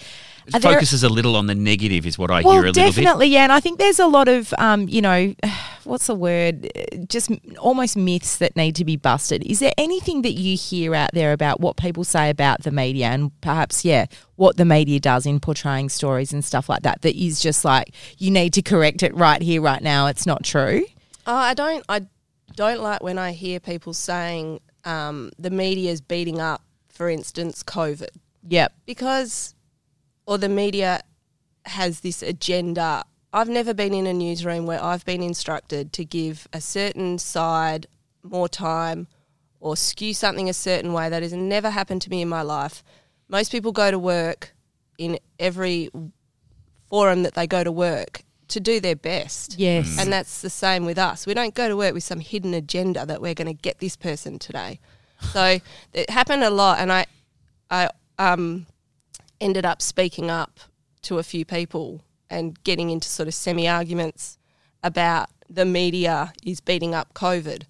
Are 0.52 0.56
It 0.58 0.62
there- 0.62 0.72
focuses 0.74 1.02
a 1.02 1.08
little 1.08 1.36
on 1.36 1.46
the 1.46 1.54
negative, 1.54 2.06
is 2.06 2.18
what 2.18 2.30
I 2.30 2.42
well, 2.42 2.52
hear 2.54 2.62
a 2.62 2.66
little 2.66 2.82
bit. 2.84 2.94
definitely, 2.94 3.28
yeah. 3.28 3.42
And 3.44 3.52
I 3.52 3.60
think 3.60 3.78
there's 3.78 3.98
a 3.98 4.06
lot 4.06 4.28
of, 4.28 4.52
um, 4.58 4.88
you 4.88 5.00
know, 5.02 5.34
what's 5.84 6.06
the 6.06 6.14
word? 6.14 6.70
Uh, 6.76 6.96
Just 7.08 7.30
almost 7.58 7.96
myths 7.96 8.36
that 8.38 8.56
need 8.56 8.74
to 8.76 8.84
be 8.84 8.96
busted. 8.96 9.42
Is 9.44 9.58
there 9.60 9.72
anything 9.78 10.22
that 10.22 10.32
you 10.32 10.56
hear 10.56 10.94
out 10.94 11.10
there 11.14 11.32
about 11.32 11.60
what 11.60 11.76
people 11.76 12.04
say 12.04 12.30
about 12.30 12.62
the 12.62 12.70
media 12.70 13.06
and 13.06 13.30
perhaps, 13.40 13.84
yeah, 13.84 14.06
what 14.36 14.56
the 14.56 14.64
media 14.64 15.00
does 15.00 15.26
in 15.26 15.40
portraying 15.40 15.88
stories 15.88 16.32
and 16.32 16.44
stuff 16.44 16.68
like 16.68 16.82
that 16.82 17.02
that 17.02 17.14
is 17.16 17.40
just 17.40 17.64
like, 17.64 17.92
you 18.18 18.30
need 18.30 18.52
to 18.54 18.62
correct 18.62 19.02
it 19.02 19.14
right 19.14 19.42
here, 19.42 19.60
right 19.62 19.82
now? 19.82 20.06
It's 20.06 20.26
not 20.26 20.44
true. 20.44 20.84
Oh, 21.26 21.34
I 21.34 21.54
don't. 21.54 21.84
I 21.88 22.02
don't 22.56 22.80
like 22.80 23.02
when 23.02 23.18
I 23.18 23.32
hear 23.32 23.60
people 23.60 23.92
saying 23.94 24.60
um, 24.84 25.30
the 25.38 25.50
media 25.50 25.90
is 25.92 26.00
beating 26.00 26.40
up, 26.40 26.62
for 26.88 27.08
instance, 27.08 27.62
COVID, 27.62 28.08
Yep. 28.48 28.72
because 28.86 29.54
or 30.26 30.38
the 30.38 30.48
media 30.48 31.00
has 31.66 32.00
this 32.00 32.22
agenda. 32.22 33.04
I've 33.33 33.48
never 33.48 33.74
been 33.74 33.94
in 33.94 34.06
a 34.06 34.12
newsroom 34.12 34.66
where 34.66 34.83
I've 34.83 35.04
been 35.04 35.22
instructed 35.22 35.92
to 35.94 36.04
give 36.04 36.48
a 36.52 36.61
certain 36.61 37.18
side 37.18 37.87
more 38.22 38.48
time 38.48 39.06
or 39.61 39.76
skew 39.76 40.14
something 40.14 40.48
a 40.48 40.54
certain 40.54 40.92
way. 40.92 41.09
That 41.09 41.22
has 41.22 41.33
never 41.33 41.70
happened 41.70 42.02
to 42.02 42.11
me 42.11 42.22
in 42.22 42.28
my 42.28 42.42
life. 42.42 42.83
Most 43.28 43.52
people 43.52 43.72
go 43.72 43.90
to 43.90 43.98
work 43.98 44.54
in 44.98 45.18
every 45.38 45.90
forum 46.88 47.22
that 47.22 47.35
they 47.35 47.46
go 47.46 47.62
to 47.62 47.70
work 47.72 48.22
to 48.48 48.61
do 48.61 48.80
their 48.80 48.96
best. 48.96 49.59
Yes. 49.59 49.96
And 49.98 50.12
that's 50.12 50.42
the 50.42 50.50
same 50.50 50.85
with 50.85 50.98
us. 50.98 51.26
We 51.26 51.35
don't 51.35 51.54
go 51.54 51.68
to 51.68 51.76
work 51.76 51.94
with 51.94 52.02
some 52.02 52.20
hidden 52.20 52.52
agenda 52.52 53.06
that 53.06 53.22
we're 53.22 53.35
going 53.35 53.46
to 53.46 53.54
get 53.54 53.78
this 53.78 53.96
person 53.96 54.38
today. 54.38 54.80
So 55.33 55.59
it 55.92 56.11
happened 56.11 56.42
a 56.42 56.50
lot, 56.50 56.78
and 56.78 56.90
I, 56.90 57.06
I 57.70 57.90
um, 58.18 58.66
ended 59.40 59.64
up 59.64 59.81
speaking 59.83 60.31
up 60.31 60.61
to 61.03 61.18
a 61.18 61.22
few 61.22 61.44
people 61.44 62.05
and 62.29 62.62
getting 62.64 62.90
into 62.90 63.09
sort 63.09 63.26
of 63.29 63.35
semi 63.35 63.66
arguments 63.68 64.38
about 64.83 65.29
the 65.48 65.64
media 65.64 66.33
is 66.44 66.61
beating 66.61 66.94
up 66.94 67.12
COVID. 67.14 67.62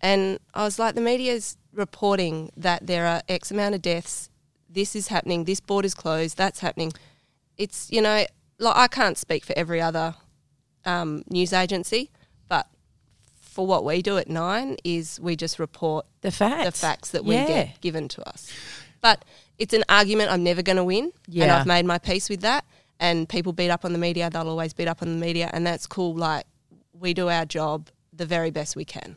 And 0.00 0.38
I 0.54 0.64
was 0.64 0.78
like, 0.78 0.94
the 0.94 1.00
media's 1.00 1.56
reporting 1.72 2.50
that 2.56 2.86
there 2.86 3.06
are 3.06 3.22
X 3.28 3.50
amount 3.50 3.74
of 3.74 3.82
deaths. 3.82 4.28
This 4.68 4.94
is 4.96 5.08
happening. 5.08 5.44
This 5.44 5.60
border's 5.60 5.94
closed. 5.94 6.36
That's 6.36 6.60
happening. 6.60 6.92
It's, 7.56 7.90
you 7.90 8.00
know, 8.02 8.24
like 8.58 8.76
I 8.76 8.88
can't 8.88 9.18
speak 9.18 9.44
for 9.44 9.52
every 9.56 9.80
other 9.80 10.14
um, 10.84 11.22
news 11.28 11.52
agency, 11.52 12.10
but 12.48 12.66
for 13.40 13.66
what 13.66 13.84
we 13.84 14.02
do 14.02 14.16
at 14.18 14.28
Nine 14.28 14.76
is 14.84 15.20
we 15.20 15.36
just 15.36 15.58
report 15.58 16.06
The 16.22 16.30
facts. 16.30 16.64
the 16.64 16.72
facts 16.72 17.10
that 17.10 17.24
we 17.24 17.34
Yeah. 17.36 17.46
get 17.46 17.80
given 17.80 18.08
to 18.08 18.28
us. 18.28 18.50
But 19.00 19.24
it's 19.58 19.74
an 19.74 19.84
argument 19.88 20.30
I'm 20.30 20.42
never 20.42 20.62
going 20.62 20.76
to 20.76 20.84
win. 20.84 21.12
And 21.44 21.50
I've 21.50 21.66
made 21.66 21.84
my 21.86 21.98
peace 21.98 22.28
with 22.28 22.40
that. 22.40 22.64
And 23.00 23.28
people 23.28 23.52
beat 23.52 23.70
up 23.70 23.84
on 23.84 23.92
the 23.92 23.98
media. 23.98 24.30
They'll 24.30 24.48
always 24.48 24.72
beat 24.72 24.88
up 24.88 25.02
on 25.02 25.08
the 25.12 25.18
media. 25.18 25.50
And 25.52 25.66
that's 25.66 25.86
cool. 25.86 26.14
Like, 26.14 26.44
we 26.92 27.14
do 27.14 27.28
our 27.28 27.44
job 27.44 27.88
the 28.12 28.26
very 28.26 28.50
best 28.50 28.76
we 28.76 28.84
can. 28.84 29.16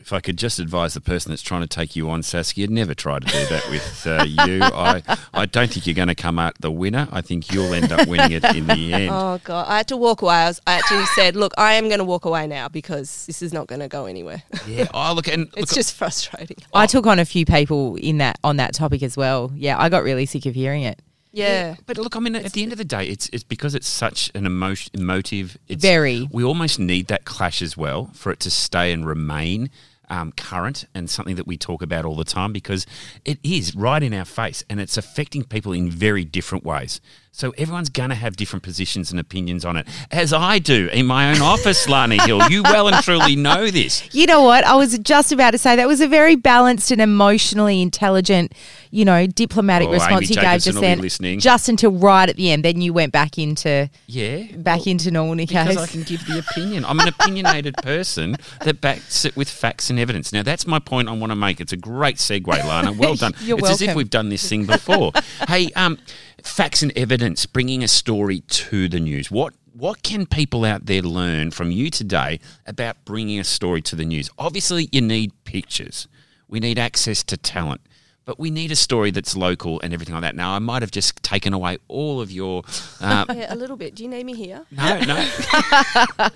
If 0.00 0.12
I 0.12 0.20
could 0.20 0.36
just 0.38 0.58
advise 0.58 0.94
the 0.94 1.00
person 1.00 1.30
that's 1.30 1.42
trying 1.42 1.62
to 1.62 1.66
take 1.66 1.96
you 1.96 2.08
on, 2.10 2.22
Saskia, 2.22 2.68
never 2.68 2.94
try 2.94 3.18
to 3.18 3.26
do 3.26 3.46
that 3.46 3.68
with 3.70 4.06
uh, 4.06 4.24
you. 4.24 4.60
I, 4.62 5.02
I 5.34 5.46
don't 5.46 5.70
think 5.70 5.86
you're 5.86 5.94
going 5.94 6.08
to 6.08 6.14
come 6.14 6.38
out 6.38 6.54
the 6.60 6.70
winner. 6.70 7.08
I 7.10 7.20
think 7.20 7.52
you'll 7.52 7.74
end 7.74 7.92
up 7.92 8.06
winning 8.06 8.32
it 8.32 8.44
in 8.56 8.66
the 8.66 8.92
end. 8.92 9.10
Oh, 9.16 9.40
God. 9.42 9.66
I 9.68 9.78
had 9.78 9.88
to 9.88 9.96
walk 9.96 10.22
away. 10.22 10.34
I, 10.34 10.48
was, 10.48 10.60
I 10.66 10.74
actually 10.74 11.06
said, 11.06 11.36
look, 11.36 11.52
I 11.56 11.74
am 11.74 11.88
going 11.88 11.98
to 11.98 12.04
walk 12.04 12.24
away 12.24 12.46
now 12.46 12.68
because 12.68 13.26
this 13.26 13.40
is 13.40 13.52
not 13.52 13.66
going 13.66 13.80
to 13.80 13.88
go 13.88 14.06
anywhere. 14.06 14.42
Yeah. 14.66 14.88
Oh, 14.92 15.12
look, 15.14 15.28
and 15.28 15.48
it's 15.56 15.72
just 15.72 15.94
frustrating. 15.94 16.56
I 16.74 16.86
took 16.86 17.06
on 17.06 17.20
a 17.20 17.24
few 17.24 17.46
people 17.46 17.94
in 17.96 18.18
that 18.18 18.38
on 18.42 18.56
that 18.56 18.74
topic 18.74 19.02
as 19.04 19.16
well. 19.16 19.52
Yeah, 19.54 19.78
I 19.78 19.88
got 19.88 20.02
really 20.02 20.26
sick 20.26 20.44
of 20.44 20.54
hearing 20.56 20.82
it. 20.82 21.00
Yeah. 21.36 21.76
But 21.84 21.98
look, 21.98 22.16
I 22.16 22.20
mean, 22.20 22.34
at 22.34 22.52
the 22.52 22.62
end 22.62 22.72
of 22.72 22.78
the 22.78 22.84
day, 22.84 23.06
it's 23.06 23.28
it's 23.30 23.44
because 23.44 23.74
it's 23.74 23.86
such 23.86 24.30
an 24.34 24.46
emotion, 24.46 24.90
emotive. 24.94 25.58
It's, 25.68 25.82
Very. 25.82 26.26
We 26.32 26.42
almost 26.42 26.78
need 26.78 27.08
that 27.08 27.24
clash 27.24 27.60
as 27.60 27.76
well 27.76 28.10
for 28.14 28.32
it 28.32 28.40
to 28.40 28.50
stay 28.50 28.90
and 28.92 29.06
remain 29.06 29.70
um, 30.08 30.32
current 30.32 30.86
and 30.94 31.10
something 31.10 31.36
that 31.36 31.46
we 31.46 31.56
talk 31.56 31.82
about 31.82 32.04
all 32.04 32.16
the 32.16 32.24
time 32.24 32.52
because 32.52 32.86
it 33.24 33.38
is 33.42 33.74
right 33.74 34.02
in 34.02 34.14
our 34.14 34.24
face 34.24 34.64
and 34.70 34.80
it's 34.80 34.96
affecting 34.96 35.44
people 35.44 35.72
in 35.72 35.90
very 35.90 36.24
different 36.24 36.64
ways. 36.64 37.00
So 37.36 37.52
everyone's 37.58 37.90
going 37.90 38.08
to 38.08 38.14
have 38.14 38.34
different 38.34 38.62
positions 38.62 39.10
and 39.10 39.20
opinions 39.20 39.66
on 39.66 39.76
it, 39.76 39.86
as 40.10 40.32
I 40.32 40.58
do 40.58 40.88
in 40.90 41.04
my 41.04 41.30
own 41.30 41.42
office, 41.42 41.86
Lana 41.88 42.22
Hill. 42.24 42.48
You 42.48 42.62
well 42.62 42.88
and 42.88 43.04
truly 43.04 43.36
know 43.36 43.70
this. 43.70 44.08
You 44.14 44.24
know 44.26 44.40
what? 44.42 44.64
I 44.64 44.74
was 44.74 44.98
just 45.00 45.32
about 45.32 45.50
to 45.50 45.58
say 45.58 45.76
that 45.76 45.86
was 45.86 46.00
a 46.00 46.08
very 46.08 46.34
balanced 46.34 46.90
and 46.90 46.98
emotionally 46.98 47.82
intelligent, 47.82 48.54
you 48.90 49.04
know, 49.04 49.26
diplomatic 49.26 49.88
Oh, 49.88 49.92
response 49.92 50.30
Amy 50.30 50.34
you 50.36 50.40
gave 50.48 50.62
just 50.62 50.80
then. 50.80 50.98
listening. 51.00 51.38
Just 51.38 51.68
until 51.68 51.90
right 51.92 52.26
at 52.26 52.36
the 52.36 52.50
end, 52.50 52.64
then 52.64 52.80
you 52.80 52.94
went 52.94 53.12
back 53.12 53.36
into 53.36 53.90
Yeah. 54.06 54.44
back 54.56 54.86
into 54.86 55.10
normal 55.10 55.36
Because 55.36 55.68
case. 55.68 55.76
I 55.76 55.86
can 55.88 56.04
give 56.04 56.24
the 56.26 56.38
opinion. 56.38 56.86
I'm 56.86 56.98
an 57.00 57.08
opinionated 57.08 57.76
person 57.82 58.36
that 58.64 58.80
backs 58.80 59.26
it 59.26 59.36
with 59.36 59.50
facts 59.50 59.90
and 59.90 59.98
evidence. 60.00 60.32
Now, 60.32 60.42
that's 60.42 60.66
my 60.66 60.78
point 60.78 61.06
I 61.10 61.12
want 61.12 61.32
to 61.32 61.36
make. 61.36 61.60
It's 61.60 61.74
a 61.74 61.76
great 61.76 62.16
segue, 62.16 62.46
Lana. 62.46 62.92
Well 62.92 63.14
done. 63.16 63.34
You're 63.42 63.58
it's 63.58 63.68
as 63.68 63.82
if 63.82 63.94
we've 63.94 64.08
done 64.08 64.30
this 64.30 64.48
thing 64.48 64.64
before. 64.64 65.12
hey, 65.48 65.70
um, 65.76 65.98
facts 66.42 66.82
and 66.82 66.92
evidence, 66.96 67.46
bringing 67.46 67.82
a 67.82 67.88
story 67.88 68.40
to 68.40 68.88
the 68.88 69.00
news. 69.00 69.30
What 69.30 69.54
what 69.72 70.02
can 70.02 70.24
people 70.24 70.64
out 70.64 70.86
there 70.86 71.02
learn 71.02 71.50
from 71.50 71.70
you 71.70 71.90
today 71.90 72.40
about 72.66 73.04
bringing 73.04 73.38
a 73.38 73.44
story 73.44 73.82
to 73.82 73.96
the 73.96 74.06
news? 74.06 74.30
Obviously, 74.38 74.88
you 74.90 75.02
need 75.02 75.32
pictures. 75.44 76.08
We 76.48 76.60
need 76.60 76.78
access 76.78 77.22
to 77.24 77.36
talent. 77.36 77.82
But 78.24 78.40
we 78.40 78.50
need 78.50 78.72
a 78.72 78.76
story 78.76 79.12
that's 79.12 79.36
local 79.36 79.80
and 79.82 79.94
everything 79.94 80.12
like 80.14 80.22
that. 80.22 80.34
Now, 80.34 80.52
I 80.52 80.58
might 80.58 80.82
have 80.82 80.90
just 80.90 81.22
taken 81.22 81.52
away 81.52 81.78
all 81.86 82.20
of 82.20 82.32
your 82.32 82.64
uh, 83.00 83.24
Yeah, 83.32 83.52
a 83.52 83.54
little 83.54 83.76
bit. 83.76 83.94
Do 83.94 84.02
you 84.02 84.08
need 84.08 84.24
me 84.26 84.34
here? 84.34 84.66
no, 84.72 84.98
no. 85.00 85.14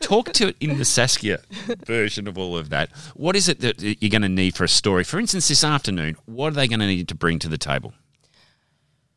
Talk 0.00 0.32
to 0.34 0.48
it 0.48 0.56
in 0.60 0.78
the 0.78 0.84
Saskia 0.84 1.40
version 1.84 2.28
of 2.28 2.38
all 2.38 2.56
of 2.56 2.68
that. 2.70 2.90
What 3.14 3.34
is 3.34 3.48
it 3.48 3.58
that 3.60 3.82
you're 3.82 4.10
going 4.10 4.22
to 4.22 4.28
need 4.28 4.54
for 4.54 4.62
a 4.62 4.68
story? 4.68 5.02
For 5.02 5.18
instance, 5.18 5.48
this 5.48 5.64
afternoon, 5.64 6.16
what 6.26 6.52
are 6.52 6.56
they 6.56 6.68
going 6.68 6.78
to 6.78 6.86
need 6.86 7.08
to 7.08 7.16
bring 7.16 7.40
to 7.40 7.48
the 7.48 7.58
table? 7.58 7.92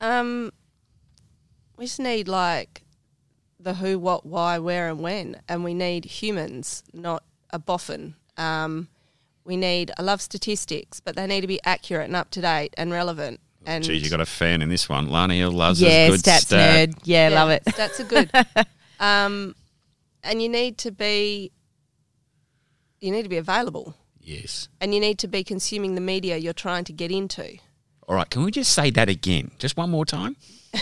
Um, 0.01 0.51
we 1.77 1.85
just 1.85 1.99
need 1.99 2.27
like 2.27 2.83
the 3.59 3.73
who, 3.75 3.99
what, 3.99 4.25
why, 4.25 4.57
where, 4.59 4.89
and 4.89 4.99
when, 4.99 5.41
and 5.47 5.63
we 5.63 5.73
need 5.73 6.05
humans, 6.05 6.83
not 6.93 7.23
a 7.51 7.59
boffin. 7.59 8.15
Um, 8.38 8.88
we 9.43 9.57
need. 9.57 9.91
I 9.97 10.01
love 10.01 10.21
statistics, 10.21 10.99
but 10.99 11.15
they 11.15 11.25
need 11.27 11.41
to 11.41 11.47
be 11.47 11.59
accurate 11.63 12.05
and 12.05 12.15
up 12.15 12.29
to 12.31 12.41
date 12.41 12.73
and 12.77 12.91
relevant. 12.91 13.39
And 13.65 13.83
Geez, 13.83 14.03
you 14.03 14.09
got 14.09 14.21
a 14.21 14.25
fan 14.25 14.62
in 14.62 14.69
this 14.69 14.88
one. 14.88 15.09
Lana 15.09 15.33
Hill 15.33 15.51
loves 15.51 15.81
yeah, 15.81 16.07
good 16.07 16.21
stats 16.21 16.41
stat. 16.41 16.89
nerd. 16.89 16.99
Yeah, 17.03 17.29
love 17.29 17.49
it. 17.49 17.63
That's 17.75 17.99
a 17.99 18.03
good. 18.03 18.31
um, 18.99 19.55
and 20.23 20.41
you 20.41 20.49
need 20.49 20.77
to 20.79 20.91
be. 20.91 21.51
You 23.01 23.12
need 23.12 23.23
to 23.23 23.29
be 23.29 23.38
available, 23.38 23.95
Yes. 24.21 24.67
and 24.81 24.93
you 24.93 24.99
need 24.99 25.19
to 25.19 25.27
be 25.27 25.43
consuming 25.43 25.95
the 25.95 26.01
media 26.01 26.35
you're 26.38 26.51
trying 26.53 26.83
to 26.85 26.93
get 26.93 27.12
into. 27.12 27.57
All 28.09 28.15
right, 28.15 28.27
can 28.29 28.43
we 28.43 28.49
just 28.49 28.73
say 28.73 28.89
that 28.89 29.07
again? 29.07 29.51
Just 29.59 29.77
one 29.77 29.89
more 29.91 30.05
time? 30.05 30.35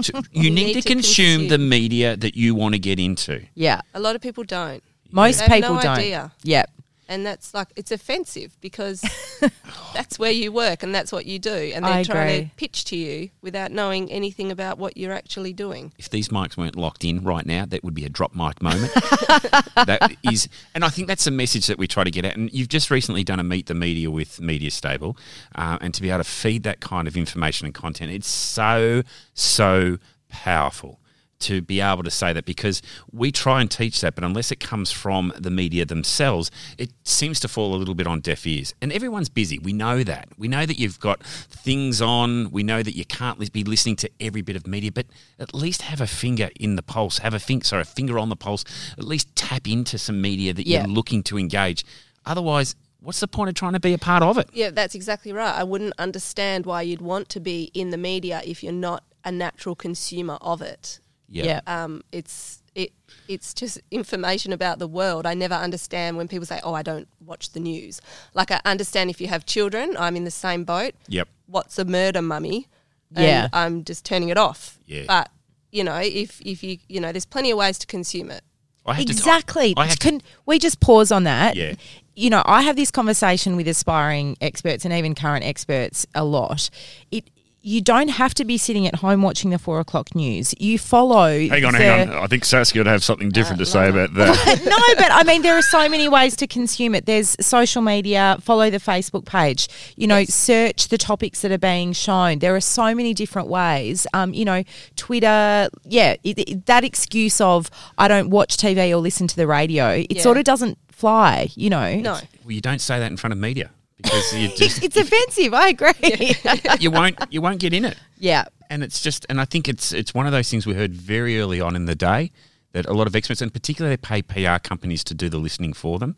So 0.00 0.22
you, 0.32 0.50
need, 0.50 0.54
need 0.68 0.72
to, 0.72 0.80
to 0.80 0.88
consume, 0.88 1.48
the 1.48 1.58
media 1.58 2.16
that 2.16 2.34
you 2.34 2.54
want 2.54 2.74
to 2.74 2.78
get 2.78 2.98
into. 2.98 3.44
Yeah, 3.54 3.82
A 3.92 4.00
lot 4.00 4.16
of 4.16 4.22
people 4.22 4.42
don't, 4.42 4.82
most 5.10 5.40
They 5.40 5.44
have 5.44 5.52
people 5.52 5.74
no 5.74 5.82
don't. 5.82 5.98
idea. 5.98 6.32
Yeah, 6.42 6.64
and 7.08 7.26
that's 7.26 7.54
like 7.54 7.68
it's 7.76 7.90
offensive 7.90 8.56
because 8.60 9.04
that's 9.94 10.18
where 10.18 10.30
you 10.30 10.52
work 10.52 10.82
and 10.82 10.94
that's 10.94 11.12
what 11.12 11.26
you 11.26 11.38
do, 11.38 11.72
and 11.74 11.84
they're 11.84 12.04
trying 12.04 12.28
agree. 12.28 12.48
to 12.48 12.56
pitch 12.56 12.84
to 12.86 12.96
you 12.96 13.30
without 13.42 13.70
knowing 13.70 14.10
anything 14.10 14.50
about 14.50 14.78
what 14.78 14.96
you're 14.96 15.12
actually 15.12 15.52
doing. 15.52 15.92
if 15.98 16.08
these 16.10 16.28
mics 16.28 16.56
weren't 16.56 16.76
locked 16.76 17.04
in 17.04 17.22
right 17.22 17.46
now, 17.46 17.64
that 17.66 17.84
would 17.84 17.94
be 17.94 18.04
a 18.04 18.08
drop 18.08 18.34
mic 18.34 18.62
moment. 18.62 18.92
that 18.94 20.16
is, 20.22 20.48
and 20.74 20.84
I 20.84 20.88
think 20.88 21.08
that's 21.08 21.26
a 21.26 21.30
message 21.30 21.66
that 21.66 21.78
we 21.78 21.86
try 21.86 22.04
to 22.04 22.10
get 22.10 22.24
at. 22.24 22.36
And 22.36 22.52
you've 22.52 22.68
just 22.68 22.90
recently 22.90 23.24
done 23.24 23.40
a 23.40 23.44
meet 23.44 23.66
the 23.66 23.74
media 23.74 24.10
with 24.10 24.40
Media 24.40 24.70
Stable, 24.70 25.16
uh, 25.54 25.78
and 25.80 25.92
to 25.94 26.02
be 26.02 26.10
able 26.10 26.18
to 26.18 26.24
feed 26.24 26.62
that 26.62 26.80
kind 26.80 27.06
of 27.08 27.16
information 27.16 27.66
and 27.66 27.74
content, 27.74 28.10
it's 28.10 28.28
so 28.28 29.02
so 29.34 29.98
powerful 30.28 30.98
to 31.42 31.60
be 31.62 31.80
able 31.80 32.02
to 32.02 32.10
say 32.10 32.32
that 32.32 32.44
because 32.44 32.82
we 33.12 33.30
try 33.30 33.60
and 33.60 33.70
teach 33.70 34.00
that, 34.00 34.14
but 34.14 34.24
unless 34.24 34.50
it 34.50 34.60
comes 34.60 34.90
from 34.90 35.32
the 35.38 35.50
media 35.50 35.84
themselves, 35.84 36.50
it 36.78 36.90
seems 37.04 37.38
to 37.40 37.48
fall 37.48 37.74
a 37.74 37.76
little 37.76 37.94
bit 37.94 38.06
on 38.06 38.20
deaf 38.20 38.46
ears. 38.46 38.74
And 38.80 38.92
everyone's 38.92 39.28
busy. 39.28 39.58
We 39.58 39.72
know 39.72 40.02
that. 40.04 40.28
We 40.38 40.48
know 40.48 40.66
that 40.66 40.78
you've 40.78 41.00
got 41.00 41.22
things 41.24 42.00
on. 42.02 42.50
We 42.50 42.62
know 42.62 42.82
that 42.82 42.96
you 42.96 43.04
can't 43.04 43.38
be 43.52 43.64
listening 43.64 43.96
to 43.96 44.10
every 44.20 44.42
bit 44.42 44.56
of 44.56 44.66
media, 44.66 44.92
but 44.92 45.06
at 45.38 45.54
least 45.54 45.82
have 45.82 46.00
a 46.00 46.06
finger 46.06 46.50
in 46.58 46.76
the 46.76 46.82
pulse. 46.82 47.18
Have 47.18 47.34
a 47.34 47.38
finger, 47.38 47.64
sorry, 47.64 47.82
a 47.82 47.84
finger 47.84 48.18
on 48.18 48.28
the 48.28 48.36
pulse. 48.36 48.64
At 48.96 49.04
least 49.04 49.34
tap 49.36 49.68
into 49.68 49.98
some 49.98 50.20
media 50.20 50.52
that 50.54 50.66
Yeah. 50.66 50.80
you're 50.80 50.88
looking 50.94 51.22
to 51.24 51.38
engage. 51.38 51.84
Otherwise, 52.24 52.74
what's 53.00 53.20
the 53.20 53.28
point 53.28 53.48
of 53.48 53.54
trying 53.54 53.72
to 53.72 53.80
be 53.80 53.92
a 53.92 53.98
part 53.98 54.22
of 54.22 54.38
it? 54.38 54.48
Yeah, 54.52 54.70
that's 54.70 54.94
exactly 54.94 55.32
right. 55.32 55.54
I 55.54 55.64
wouldn't 55.64 55.94
understand 55.98 56.66
why 56.66 56.82
you'd 56.82 57.00
want 57.02 57.28
to 57.30 57.40
be 57.40 57.70
in 57.74 57.90
the 57.90 57.98
media 57.98 58.40
if 58.44 58.62
you're 58.62 58.72
not 58.72 59.02
a 59.24 59.32
natural 59.32 59.74
consumer 59.74 60.38
of 60.40 60.62
it. 60.62 61.00
Yeah. 61.32 61.60
Um, 61.66 62.02
it's 62.12 62.62
it 62.74 62.92
it's 63.28 63.52
just 63.54 63.80
information 63.90 64.52
about 64.52 64.78
the 64.78 64.86
world. 64.86 65.26
I 65.26 65.34
never 65.34 65.54
understand 65.54 66.16
when 66.16 66.28
people 66.28 66.46
say, 66.46 66.60
"Oh, 66.62 66.74
I 66.74 66.82
don't 66.82 67.08
watch 67.24 67.50
the 67.52 67.60
news." 67.60 68.00
Like 68.34 68.50
I 68.50 68.60
understand 68.64 69.10
if 69.10 69.20
you 69.20 69.28
have 69.28 69.44
children, 69.46 69.96
I'm 69.98 70.16
in 70.16 70.24
the 70.24 70.30
same 70.30 70.64
boat. 70.64 70.94
Yep. 71.08 71.28
What's 71.46 71.78
a 71.78 71.84
murder, 71.84 72.22
mummy? 72.22 72.68
Yeah. 73.14 73.44
and 73.44 73.50
I'm 73.54 73.84
just 73.84 74.04
turning 74.04 74.30
it 74.30 74.38
off. 74.38 74.78
Yeah. 74.86 75.04
But 75.06 75.30
you 75.70 75.84
know, 75.84 75.96
if 75.96 76.40
if 76.42 76.62
you 76.62 76.78
you 76.88 77.00
know, 77.00 77.12
there's 77.12 77.26
plenty 77.26 77.50
of 77.50 77.58
ways 77.58 77.78
to 77.80 77.86
consume 77.86 78.30
it. 78.30 78.42
I 78.84 78.94
had 78.94 79.06
to- 79.06 79.12
Exactly. 79.12 79.74
I 79.76 79.88
to- 79.88 79.96
Can 79.98 80.22
we 80.46 80.58
just 80.58 80.80
pause 80.80 81.12
on 81.12 81.24
that? 81.24 81.54
Yeah. 81.56 81.74
You 82.16 82.30
know, 82.30 82.42
I 82.44 82.62
have 82.62 82.74
this 82.76 82.90
conversation 82.90 83.54
with 83.56 83.68
aspiring 83.68 84.36
experts 84.40 84.84
and 84.84 84.92
even 84.92 85.14
current 85.14 85.44
experts 85.44 86.04
a 86.14 86.24
lot. 86.24 86.68
It 87.10 87.24
you 87.64 87.80
don't 87.80 88.08
have 88.08 88.34
to 88.34 88.44
be 88.44 88.58
sitting 88.58 88.86
at 88.88 88.96
home 88.96 89.22
watching 89.22 89.50
the 89.50 89.58
four 89.58 89.78
o'clock 89.78 90.14
news. 90.16 90.52
You 90.58 90.78
follow. 90.78 91.28
Hang 91.48 91.64
on, 91.64 91.72
the- 91.74 91.78
hang 91.78 92.10
on. 92.10 92.24
I 92.24 92.26
think 92.26 92.44
Saskia 92.44 92.80
would 92.80 92.86
have 92.88 93.04
something 93.04 93.28
different 93.30 93.60
to 93.60 93.66
say 93.66 93.88
about 93.88 94.12
that. 94.14 94.62
no, 94.64 94.94
but 95.02 95.12
I 95.12 95.22
mean, 95.22 95.42
there 95.42 95.56
are 95.56 95.62
so 95.62 95.88
many 95.88 96.08
ways 96.08 96.34
to 96.36 96.46
consume 96.48 96.94
it. 96.96 97.06
There's 97.06 97.36
social 97.44 97.80
media, 97.80 98.36
follow 98.40 98.68
the 98.68 98.78
Facebook 98.78 99.24
page, 99.26 99.68
you 99.96 100.08
know, 100.08 100.24
search 100.24 100.88
the 100.88 100.98
topics 100.98 101.42
that 101.42 101.52
are 101.52 101.58
being 101.58 101.92
shown. 101.92 102.40
There 102.40 102.56
are 102.56 102.60
so 102.60 102.94
many 102.94 103.14
different 103.14 103.46
ways. 103.48 104.06
Um, 104.12 104.34
you 104.34 104.44
know, 104.44 104.64
Twitter, 104.96 105.68
yeah, 105.84 106.16
it, 106.24 106.38
it- 106.38 106.66
that 106.66 106.82
excuse 106.84 107.40
of 107.40 107.70
I 107.96 108.08
don't 108.08 108.30
watch 108.30 108.56
TV 108.56 108.90
or 108.90 108.96
listen 108.96 109.26
to 109.28 109.36
the 109.36 109.46
radio, 109.46 109.90
it 109.90 110.06
Yeah. 110.16 110.22
sort 110.22 110.36
of 110.36 110.42
doesn't 110.44 110.78
fly, 110.90 111.48
you 111.54 111.70
know. 111.70 111.94
No. 111.96 112.12
well, 112.12 112.52
you 112.52 112.60
don't 112.60 112.80
say 112.80 112.98
that 112.98 113.10
in 113.10 113.16
front 113.16 113.32
of 113.32 113.38
media 113.38 113.70
because 114.02 114.34
you 114.34 114.48
just 114.56 114.82
It's 114.82 114.96
offensive. 114.96 115.54
I 115.54 115.68
agree. 115.68 116.34
you 116.80 116.90
won't 116.90 117.18
you 117.30 117.40
won't 117.40 117.60
get 117.60 117.72
in 117.72 117.84
it. 117.84 117.96
yeah. 118.18 118.44
And 118.70 118.82
it's 118.82 119.02
just, 119.02 119.26
and 119.28 119.38
I 119.38 119.44
think 119.44 119.68
it's 119.68 119.92
it's 119.92 120.14
one 120.14 120.24
of 120.26 120.32
those 120.32 120.50
things 120.50 120.66
we 120.66 120.72
heard 120.72 120.94
very 120.94 121.38
early 121.38 121.60
on 121.60 121.76
in 121.76 121.84
the 121.84 121.94
day 121.94 122.32
that 122.72 122.86
a 122.86 122.94
lot 122.94 123.06
of 123.06 123.14
experts, 123.14 123.42
and 123.42 123.52
particularly 123.52 123.94
they 123.96 124.00
pay 124.00 124.22
PR 124.22 124.58
companies 124.58 125.04
to 125.04 125.14
do 125.14 125.28
the 125.28 125.36
listening 125.36 125.74
for 125.74 125.98
them, 125.98 126.16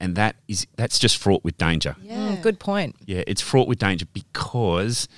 and 0.00 0.16
that 0.16 0.36
is 0.48 0.66
that's 0.76 0.98
just 0.98 1.18
fraught 1.18 1.44
with 1.44 1.58
danger. 1.58 1.96
Yeah. 2.02 2.36
Mm, 2.36 2.42
good 2.42 2.58
point. 2.58 2.96
Yeah, 3.04 3.22
it's 3.26 3.42
fraught 3.42 3.68
with 3.68 3.78
danger 3.78 4.06
because 4.14 5.08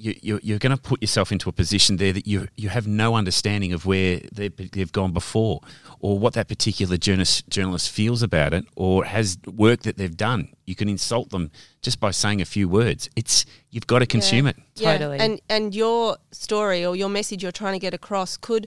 you, 0.00 0.14
you, 0.22 0.40
you're 0.42 0.58
going 0.58 0.74
to 0.74 0.80
put 0.80 1.02
yourself 1.02 1.30
into 1.30 1.48
a 1.48 1.52
position 1.52 1.98
there 1.98 2.12
that 2.12 2.26
you 2.26 2.48
you 2.56 2.70
have 2.70 2.86
no 2.86 3.14
understanding 3.14 3.72
of 3.72 3.84
where 3.84 4.20
they've, 4.32 4.56
they've 4.72 4.90
gone 4.90 5.12
before, 5.12 5.60
or 6.00 6.18
what 6.18 6.32
that 6.34 6.48
particular 6.48 6.96
journalist 6.96 7.48
journalist 7.48 7.90
feels 7.90 8.22
about 8.22 8.54
it, 8.54 8.64
or 8.76 9.04
has 9.04 9.38
work 9.46 9.82
that 9.82 9.98
they've 9.98 10.16
done. 10.16 10.48
You 10.66 10.74
can 10.74 10.88
insult 10.88 11.30
them 11.30 11.50
just 11.82 12.00
by 12.00 12.10
saying 12.10 12.40
a 12.40 12.44
few 12.44 12.68
words. 12.68 13.10
It's 13.14 13.44
you've 13.70 13.86
got 13.86 13.98
to 13.98 14.06
consume 14.06 14.46
it. 14.46 14.56
Yeah, 14.76 14.96
Totally. 14.96 15.18
And 15.18 15.40
and 15.48 15.74
your 15.74 16.16
story 16.32 16.84
or 16.84 16.96
your 16.96 17.10
message 17.10 17.42
you're 17.42 17.52
trying 17.52 17.74
to 17.74 17.80
get 17.80 17.92
across 17.92 18.36
could 18.36 18.66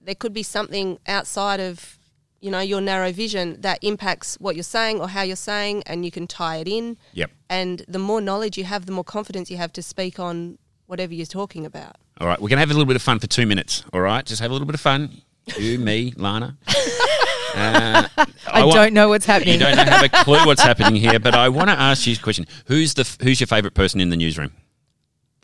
there 0.00 0.14
could 0.14 0.32
be 0.32 0.42
something 0.42 0.98
outside 1.06 1.60
of 1.60 1.98
you 2.40 2.50
know 2.50 2.60
your 2.60 2.80
narrow 2.80 3.12
vision 3.12 3.60
that 3.60 3.78
impacts 3.82 4.36
what 4.40 4.56
you're 4.56 4.62
saying 4.62 5.00
or 5.00 5.08
how 5.08 5.22
you're 5.22 5.36
saying, 5.36 5.82
and 5.86 6.04
you 6.04 6.10
can 6.10 6.26
tie 6.26 6.56
it 6.56 6.68
in. 6.68 6.96
Yep. 7.12 7.30
And 7.48 7.84
the 7.88 7.98
more 7.98 8.20
knowledge 8.20 8.56
you 8.56 8.64
have, 8.64 8.86
the 8.86 8.92
more 8.92 9.04
confidence 9.04 9.50
you 9.50 9.56
have 9.56 9.72
to 9.74 9.82
speak 9.82 10.18
on 10.18 10.58
whatever 10.86 11.14
you're 11.14 11.26
talking 11.26 11.66
about. 11.66 11.96
All 12.20 12.26
right, 12.26 12.38
we're 12.40 12.48
going 12.48 12.56
to 12.56 12.60
have 12.60 12.70
a 12.70 12.74
little 12.74 12.86
bit 12.86 12.96
of 12.96 13.02
fun 13.02 13.18
for 13.18 13.26
two 13.26 13.46
minutes. 13.46 13.84
All 13.92 14.00
right, 14.00 14.24
just 14.24 14.42
have 14.42 14.50
a 14.50 14.54
little 14.54 14.66
bit 14.66 14.74
of 14.74 14.80
fun. 14.80 15.22
You, 15.58 15.78
me, 15.90 16.12
Lana. 16.16 16.56
Uh, 17.52 18.06
I, 18.46 18.64
wa- 18.64 18.72
don't 18.72 18.94
know 18.94 19.08
what's 19.08 19.26
happening. 19.26 19.58
You 19.58 19.66
happening. 19.66 19.86
don't 19.86 19.92
have 19.92 20.04
a 20.04 20.24
clue 20.24 20.46
what's 20.46 20.62
happening 20.62 20.94
here, 20.94 21.18
but 21.18 21.34
I 21.34 21.48
want 21.48 21.68
to 21.68 21.72
ask 21.78 22.06
you 22.06 22.14
a 22.14 22.16
question. 22.16 22.46
Who's 22.66 22.94
the 22.94 23.02
Who's 23.24 23.40
your 23.40 23.48
favourite 23.48 23.74
person 23.74 24.00
in 24.00 24.08
the 24.08 24.16
newsroom? 24.16 24.52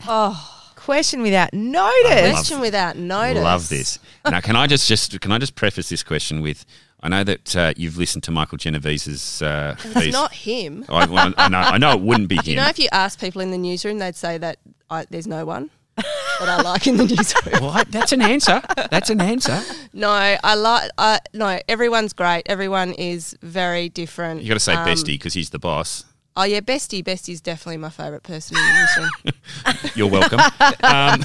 Oh, 0.07 0.73
question 0.77 1.21
without 1.23 1.53
notice. 1.53 2.31
Question 2.31 2.61
without 2.61 2.97
notice. 2.97 3.43
Love 3.43 3.69
this. 3.69 3.99
Now, 4.25 4.41
can 4.41 4.55
I 4.55 4.69
just 4.69 4.87
just 4.87 5.21
can 5.21 5.33
I 5.33 5.39
just 5.39 5.57
preface 5.57 5.89
this 5.89 6.05
question 6.05 6.43
with? 6.43 6.65
I 7.07 7.09
know 7.09 7.23
that 7.23 7.55
uh, 7.55 7.73
you've 7.77 7.97
listened 7.97 8.25
to 8.25 8.33
Michael 8.33 8.59
Genovese's. 8.59 9.41
Uh, 9.41 9.77
It's 9.79 9.95
piece. 9.95 10.13
not 10.13 10.33
him. 10.35 10.85
I, 10.89 11.07
well, 11.07 11.33
I 11.39 11.49
know. 11.49 11.59
I 11.59 11.79
know 11.79 11.93
it 11.93 12.01
wouldn't 12.01 12.29
be 12.29 12.35
him. 12.35 12.43
You 12.47 12.57
know, 12.57 12.67
if 12.67 12.81
you 12.81 12.89
ask 12.91 13.21
people 13.21 13.41
in 13.43 13.53
the 13.53 13.59
newsroom, 13.59 13.99
they'd 14.01 14.17
say 14.17 14.39
that 14.39 14.59
I, 14.91 15.05
there's 15.09 15.29
no 15.29 15.45
one. 15.45 15.71
that 15.97 16.05
I 16.49 16.61
like 16.63 16.89
in 16.89 16.97
the 16.97 17.05
newsroom. 17.05 17.63
What? 17.73 17.93
That's 17.93 18.11
an 18.11 18.23
answer. 18.23 18.61
That's 18.91 19.09
an 19.09 19.21
answer. 19.21 19.63
No, 19.93 20.11
I 20.11 20.55
like. 20.57 20.91
I 20.99 21.21
no, 21.33 21.61
everyone's 21.69 22.13
great. 22.13 22.43
Everyone 22.47 22.91
is 22.95 23.37
very 23.41 23.89
different. 23.89 24.43
You 24.43 24.49
got 24.49 24.55
to 24.55 24.61
say 24.61 24.75
Um, 24.75 24.85
bestie 24.89 25.07
because 25.15 25.35
he's 25.35 25.51
the 25.51 25.61
boss. 25.61 26.05
Oh 26.39 26.43
yeah, 26.43 26.61
Bestie. 26.61 27.03
Bestie's 27.05 27.41
definitely 27.41 27.79
my 27.79 27.89
favourite 27.89 28.25
person 28.25 28.57
in 28.59 28.63
the 28.65 28.73
newsroom. 28.81 29.91
You're 29.95 30.11
welcome. 30.11 30.41
um, 30.83 31.23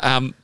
um, 0.00 0.34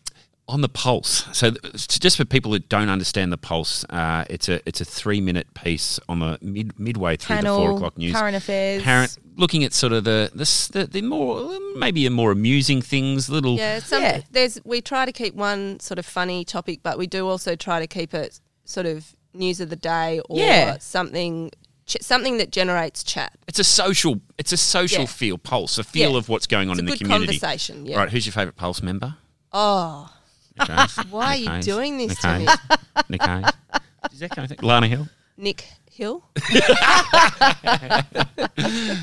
on 0.51 0.61
the 0.61 0.69
pulse. 0.69 1.25
So, 1.33 1.51
th- 1.53 1.89
just 2.01 2.17
for 2.17 2.25
people 2.25 2.51
that 2.53 2.69
don't 2.69 2.89
understand 2.89 3.33
the 3.33 3.39
pulse, 3.39 3.85
uh, 3.91 4.25
it's 4.29 4.49
a 4.49 4.61
it's 4.69 4.81
a 4.81 4.85
three 4.85 5.21
minute 5.21 5.53
piece 5.55 5.99
on 6.09 6.19
the 6.21 6.39
mid 6.43 6.79
midway 6.79 7.17
through 7.17 7.37
the 7.43 7.49
four 7.49 7.73
o'clock 7.73 7.97
news. 7.97 8.15
current 8.15 8.37
affairs. 8.37 8.83
Parent, 8.83 9.17
looking 9.37 9.65
at 9.65 9.73
sort 9.73 9.93
of 9.93 10.05
the 10.05 10.31
the, 10.35 10.45
the, 10.79 10.87
the 10.87 11.03
more 11.03 11.59
maybe 11.77 12.05
a 12.07 12.11
more 12.11 12.33
amusing 12.33 12.83
things, 12.83 13.29
little 13.31 13.57
Yeah, 13.57 13.79
some, 13.79 14.03
Yeah. 14.03 14.21
there's 14.31 14.61
we 14.65 14.81
try 14.81 15.05
to 15.07 15.13
keep 15.13 15.35
one 15.35 15.81
sort 15.81 15.99
of 15.99 16.07
funny 16.07 16.45
topic, 16.45 16.81
but 16.83 16.99
we 16.99 17.07
do 17.07 17.29
also 17.29 17.57
try 17.57 17.81
to 17.81 17.87
keep 17.87 18.13
it 18.15 18.41
sort 18.65 18.87
of 18.87 19.15
news 19.33 19.61
of 19.61 19.71
the 19.71 19.77
day 19.77 20.21
or 20.29 20.39
Yeah. 20.39 20.79
something 20.79 21.51
something 22.01 22.37
that 22.39 22.53
generates 22.53 23.03
chat. 23.03 23.33
It's 23.49 23.59
a 23.59 23.65
social. 23.65 24.21
It's 24.39 24.53
a 24.53 24.57
social 24.57 25.01
Yeah. 25.03 25.07
feel, 25.07 25.39
pulse, 25.39 25.77
a 25.77 25.83
feel 25.83 26.13
Yeah. 26.13 26.19
of 26.19 26.29
what's 26.29 26.47
going 26.47 26.69
on 26.69 26.75
It's 26.75 26.79
a 26.79 26.81
in 26.83 26.87
the 26.87 26.97
community. 26.99 27.39
conversation. 27.39 27.85
Yeah. 27.85 27.97
Right, 27.99 28.09
who's 28.11 28.27
your 28.27 28.33
favourite 28.33 28.55
pulse 28.57 28.81
member? 28.81 29.17
Oh, 29.53 30.09
Why 31.11 31.45
are 31.47 31.57
you 31.57 31.63
doing 31.63 31.99
this 31.99 32.09
Nick 32.09 32.19
to 32.21 32.39
me, 33.09 33.19
Hayes. 33.21 33.45
Is 34.13 34.19
that 34.21 34.31
kind 34.31 34.51
of 34.51 34.57
thing? 34.57 34.67
Lana 34.67 34.87
Hill. 34.89 35.09
Nick 35.37 35.65
Hill? 35.91 36.23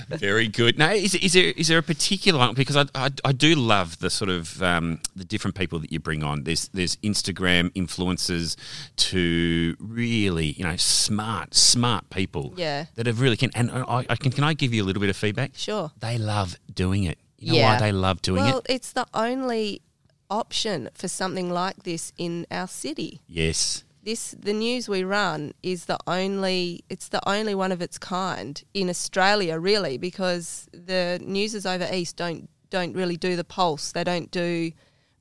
Very 0.10 0.48
good. 0.48 0.78
Now, 0.78 0.92
is, 0.92 1.16
is 1.16 1.34
there 1.34 1.46
is 1.56 1.68
there 1.68 1.78
a 1.78 1.84
particular 1.84 2.40
one? 2.40 2.54
because 2.54 2.76
I, 2.78 2.86
I, 2.96 3.10
I 3.26 3.32
do 3.32 3.56
love 3.56 4.00
the 4.00 4.10
sort 4.10 4.30
of 4.30 4.62
um, 4.62 5.00
the 5.16 5.26
different 5.26 5.56
people 5.56 5.80
that 5.80 5.92
you 5.92 6.00
bring 6.00 6.24
on. 6.24 6.44
There's 6.44 6.68
there's 6.70 6.96
Instagram 6.98 7.72
influencers 7.74 8.56
to 8.98 9.76
really 9.80 10.48
you 10.52 10.64
know 10.64 10.76
smart 10.78 11.54
smart 11.56 12.10
people. 12.10 12.54
Yeah. 12.58 12.86
That 12.96 13.06
have 13.08 13.22
really 13.22 13.38
can 13.38 13.52
and 13.56 13.72
I, 13.72 14.06
I 14.10 14.16
can 14.16 14.32
can 14.32 14.44
I 14.44 14.54
give 14.54 14.74
you 14.74 14.84
a 14.84 14.86
little 14.86 15.02
bit 15.02 15.10
of 15.10 15.18
feedback? 15.18 15.52
Sure. 15.56 15.92
They 16.00 16.18
love 16.18 16.58
doing 16.74 17.04
it. 17.04 17.18
You 17.40 17.52
know 17.54 17.58
Yeah. 17.60 17.74
why 17.74 17.80
they 17.80 17.92
love 17.92 18.22
doing 18.22 18.42
Well, 18.42 18.50
it? 18.50 18.54
Well, 18.54 18.64
it's 18.70 18.94
the 18.94 19.06
only 19.14 19.82
option 20.30 20.90
for 20.94 21.08
something 21.08 21.50
like 21.50 21.84
this 21.84 22.14
in 22.18 22.46
our 22.52 22.68
city. 22.68 23.22
Yes. 23.28 23.84
this 24.04 24.32
the 24.40 24.54
news 24.54 24.88
we 24.88 25.04
run 25.04 25.54
is 25.62 25.86
the 25.86 25.98
only 26.08 26.84
it's 26.90 27.10
the 27.10 27.22
only 27.30 27.54
one 27.54 27.72
of 27.74 27.82
its 27.82 27.98
kind 27.98 28.64
in 28.74 28.90
Australia 28.90 29.60
really 29.60 29.98
because 29.98 30.68
the 30.72 31.20
newses 31.22 31.66
over 31.66 31.88
east 31.92 32.16
don't 32.16 32.50
don't 32.70 32.96
really 32.96 33.18
do 33.18 33.36
the 33.36 33.44
pulse 33.44 33.92
they 33.92 34.04
don't 34.04 34.32
do 34.32 34.72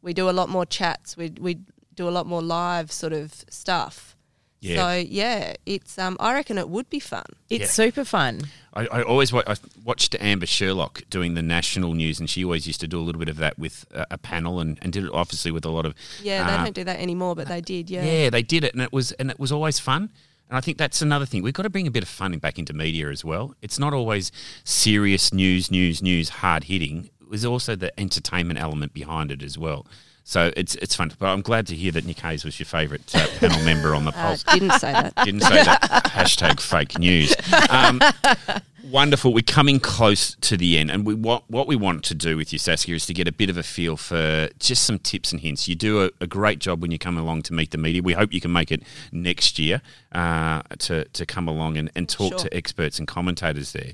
we 0.02 0.12
do 0.14 0.30
a 0.30 0.36
lot 0.38 0.48
more 0.48 0.64
chats 0.64 1.16
we 1.16 1.32
we 1.40 1.58
do 1.94 2.08
a 2.08 2.10
lot 2.10 2.26
more 2.26 2.42
live 2.42 2.92
sort 2.92 3.12
of 3.12 3.44
stuff 3.50 4.05
Yeah. 4.66 4.76
so 4.76 4.88
yeah 5.08 5.54
it's 5.64 5.98
um 5.98 6.16
I 6.20 6.34
reckon 6.34 6.58
it 6.58 6.68
would 6.68 6.88
be 6.90 7.00
fun 7.00 7.24
It's 7.48 7.62
Yeah. 7.62 7.84
super 7.84 8.04
fun. 8.04 8.42
I, 8.74 8.86
I 8.98 9.02
always 9.02 9.32
wa- 9.32 9.42
I 9.46 9.54
watched 9.84 10.14
Amber 10.20 10.46
Sherlock 10.46 11.02
doing 11.08 11.34
the 11.34 11.42
national 11.42 11.94
news, 11.94 12.20
and 12.20 12.28
she 12.28 12.44
always 12.44 12.66
used 12.66 12.80
to 12.80 12.88
do 12.88 12.98
a 12.98 13.04
little 13.06 13.18
bit 13.18 13.28
of 13.30 13.38
that 13.38 13.58
with 13.58 13.86
a, 13.94 14.06
a 14.12 14.18
panel, 14.18 14.60
and, 14.60 14.78
and 14.82 14.92
did 14.92 15.04
it 15.04 15.10
obviously 15.14 15.50
with 15.50 15.64
a 15.64 15.70
lot 15.70 15.86
of 15.86 15.94
yeah 16.22 16.44
they 16.46 16.52
uh, 16.54 16.64
don't 16.64 16.74
do 16.74 16.84
that 16.84 16.98
anymore 17.00 17.34
but 17.34 17.46
they 17.48 17.60
did 17.60 17.88
yeah 17.90 18.04
Yeah, 18.04 18.30
they 18.30 18.42
did 18.42 18.64
it, 18.64 18.72
and 18.74 18.82
it 18.82 18.92
was 18.92 19.12
and 19.12 19.30
it 19.30 19.38
was 19.38 19.50
always 19.52 19.78
fun. 19.78 20.10
And 20.48 20.56
I 20.56 20.60
think 20.60 20.78
that's 20.78 21.02
another 21.02 21.26
thing. 21.26 21.42
We've 21.42 21.52
got 21.60 21.64
to 21.64 21.70
bring 21.70 21.88
a 21.88 21.90
bit 21.90 22.04
of 22.04 22.08
fun 22.08 22.38
back 22.38 22.56
into 22.58 22.72
media 22.72 23.08
as 23.10 23.24
well. 23.24 23.54
It's 23.62 23.78
not 23.80 23.92
always 23.92 24.30
serious 24.64 25.32
news, 25.32 25.70
news, 25.70 26.02
news, 26.02 26.28
hard 26.28 26.64
hitting. 26.64 27.10
There's 27.30 27.44
also 27.44 27.74
the 27.76 27.98
entertainment 27.98 28.60
element 28.60 28.92
behind 28.94 29.30
it 29.32 29.42
as 29.42 29.56
well. 29.58 29.86
So 30.28 30.50
it's 30.56 30.74
it's 30.74 30.96
fun. 30.96 31.12
But 31.20 31.26
I'm 31.26 31.40
glad 31.40 31.68
to 31.68 31.76
hear 31.76 31.92
that 31.92 32.04
Nick 32.04 32.18
Hayes 32.18 32.44
was 32.44 32.58
your 32.58 32.66
favourite 32.66 33.14
uh, 33.14 33.28
panel 33.38 33.64
member 33.64 33.94
on 33.94 34.04
the 34.04 34.10
uh, 34.16 34.34
didn't 34.52 34.72
say 34.72 34.90
that 34.92 35.14
Didn't 35.24 35.42
say 35.42 35.62
that. 35.62 35.80
Hashtag 36.06 36.60
fake 36.60 36.98
news. 36.98 37.32
Um, 37.70 38.00
wonderful. 38.90 39.32
We're 39.32 39.42
coming 39.42 39.78
close 39.78 40.34
to 40.40 40.56
the 40.56 40.78
end, 40.78 40.90
and 40.90 41.06
we 41.06 41.14
what 41.14 41.48
what 41.48 41.68
we 41.68 41.76
want 41.76 42.02
to 42.06 42.14
do 42.16 42.36
with 42.36 42.52
you, 42.52 42.58
Saskia, 42.58 42.96
is 42.96 43.06
to 43.06 43.14
get 43.14 43.28
a 43.28 43.32
bit 43.32 43.50
of 43.50 43.56
a 43.56 43.62
feel 43.62 43.96
for 43.96 44.48
just 44.58 44.82
some 44.82 44.98
tips 44.98 45.30
and 45.30 45.40
hints. 45.40 45.68
You 45.68 45.76
do 45.76 46.04
a, 46.04 46.10
a 46.20 46.26
great 46.26 46.58
job 46.58 46.82
when 46.82 46.90
you 46.90 46.98
come 46.98 47.16
along 47.16 47.42
to 47.42 47.52
meet 47.52 47.70
the 47.70 47.78
media. 47.78 48.02
We 48.02 48.14
hope 48.14 48.32
you 48.32 48.40
can 48.40 48.52
make 48.52 48.72
it 48.72 48.82
next 49.12 49.60
year 49.60 49.80
uh, 50.10 50.62
to 50.80 51.04
to 51.04 51.24
come 51.24 51.46
along 51.46 51.76
and, 51.76 51.88
and 51.94 52.08
talk 52.08 52.32
Sure. 52.32 52.38
to 52.40 52.52
experts 52.56 52.98
and 52.98 53.06
commentators 53.06 53.70
there. 53.70 53.92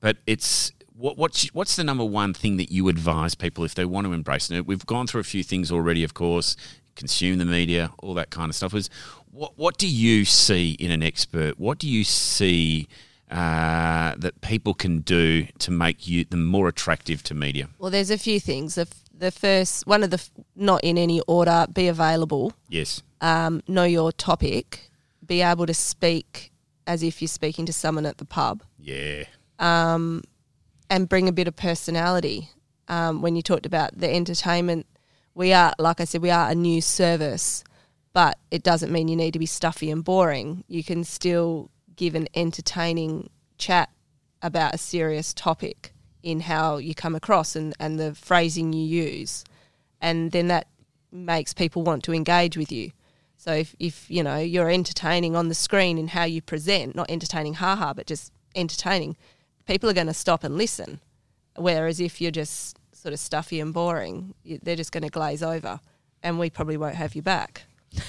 But 0.00 0.16
it's 0.26 0.72
what, 0.96 1.18
what's 1.18 1.48
what's 1.48 1.76
the 1.76 1.84
number 1.84 2.04
one 2.04 2.32
thing 2.34 2.56
that 2.56 2.70
you 2.70 2.88
advise 2.88 3.34
people 3.34 3.64
if 3.64 3.74
they 3.74 3.84
want 3.84 4.06
to 4.06 4.12
embrace 4.12 4.50
it? 4.50 4.66
We've 4.66 4.86
gone 4.86 5.06
through 5.06 5.20
a 5.20 5.24
few 5.24 5.42
things 5.42 5.70
already, 5.72 6.04
of 6.04 6.14
course. 6.14 6.56
Consume 6.94 7.38
the 7.38 7.44
media, 7.44 7.90
all 7.98 8.14
that 8.14 8.30
kind 8.30 8.48
of 8.48 8.54
stuff. 8.54 8.72
Is 8.74 8.88
what 9.30 9.52
what 9.56 9.76
do 9.78 9.88
you 9.88 10.24
see 10.24 10.72
in 10.72 10.90
an 10.90 11.02
expert? 11.02 11.58
What 11.58 11.78
do 11.78 11.88
you 11.88 12.04
see 12.04 12.86
uh, 13.30 14.14
that 14.16 14.40
people 14.42 14.74
can 14.74 15.00
do 15.00 15.46
to 15.58 15.70
make 15.72 16.06
you 16.06 16.24
them 16.24 16.46
more 16.46 16.68
attractive 16.68 17.22
to 17.24 17.34
media? 17.34 17.68
well 17.78 17.90
there's 17.90 18.10
a 18.10 18.18
few 18.18 18.38
things 18.38 18.76
the, 18.76 18.82
f- 18.82 19.02
the 19.18 19.30
first 19.32 19.86
one 19.86 20.04
of 20.04 20.10
the 20.10 20.18
f- 20.18 20.30
not 20.54 20.84
in 20.84 20.96
any 20.96 21.20
order 21.22 21.66
be 21.72 21.88
available 21.88 22.52
Yes, 22.68 23.02
um, 23.20 23.60
know 23.66 23.84
your 23.84 24.12
topic, 24.12 24.90
be 25.26 25.40
able 25.42 25.66
to 25.66 25.74
speak 25.74 26.52
as 26.86 27.02
if 27.02 27.20
you're 27.20 27.28
speaking 27.28 27.66
to 27.66 27.72
someone 27.72 28.06
at 28.06 28.18
the 28.18 28.24
pub, 28.26 28.62
yeah, 28.78 29.24
and 30.90 31.08
bring 31.08 31.28
a 31.28 31.32
bit 31.32 31.48
of 31.48 31.56
personality. 31.56 32.50
Um, 32.88 33.22
when 33.22 33.36
you 33.36 33.42
talked 33.42 33.66
about 33.66 33.98
the 33.98 34.12
entertainment, 34.12 34.86
we 35.34 35.52
are, 35.52 35.72
like 35.78 36.00
I 36.00 36.04
said, 36.04 36.22
we 36.22 36.30
are 36.30 36.50
a 36.50 36.54
new 36.54 36.80
service, 36.80 37.64
but 38.12 38.38
it 38.50 38.62
doesn't 38.62 38.92
mean 38.92 39.08
you 39.08 39.16
need 39.16 39.32
to 39.32 39.38
be 39.38 39.46
stuffy 39.46 39.90
and 39.90 40.04
boring. 40.04 40.64
You 40.68 40.84
can 40.84 41.02
still 41.04 41.70
give 41.96 42.14
an 42.14 42.28
entertaining 42.34 43.30
chat 43.58 43.90
about 44.42 44.74
a 44.74 44.78
serious 44.78 45.32
topic 45.32 45.92
in 46.22 46.40
how 46.40 46.76
you 46.76 46.94
come 46.94 47.14
across 47.14 47.56
and, 47.56 47.74
and 47.80 47.98
the 47.98 48.14
phrasing 48.14 48.72
you 48.72 48.84
use. 48.84 49.44
And 50.00 50.32
then 50.32 50.48
that 50.48 50.68
makes 51.10 51.54
people 51.54 51.82
want 51.82 52.02
to 52.04 52.12
engage 52.12 52.56
with 52.56 52.70
you. 52.70 52.92
So 53.36 53.52
if, 53.52 53.74
if 53.78 54.10
you 54.10 54.22
know 54.22 54.38
you're 54.38 54.70
entertaining 54.70 55.36
on 55.36 55.48
the 55.48 55.54
screen 55.54 55.98
in 55.98 56.08
how 56.08 56.24
you 56.24 56.40
present, 56.40 56.94
not 56.94 57.10
entertaining 57.10 57.54
haha, 57.54 57.92
but 57.92 58.06
just 58.06 58.32
entertaining, 58.54 59.16
people 59.66 59.88
are 59.88 59.94
going 59.94 60.06
to 60.08 60.14
stop 60.14 60.44
and 60.44 60.56
listen. 60.56 61.00
Whereas 61.56 62.00
if 62.00 62.20
you're 62.20 62.30
just 62.30 62.78
sort 62.92 63.12
of 63.12 63.20
stuffy 63.20 63.60
and 63.60 63.72
boring, 63.72 64.34
you- 64.42 64.58
they're 64.62 64.76
just 64.76 64.92
going 64.92 65.04
to 65.04 65.08
glaze 65.10 65.42
over, 65.42 65.80
and 66.22 66.38
we 66.38 66.50
probably 66.50 66.76
won't 66.76 66.96
have 66.96 67.14
you 67.14 67.22
back. 67.22 67.62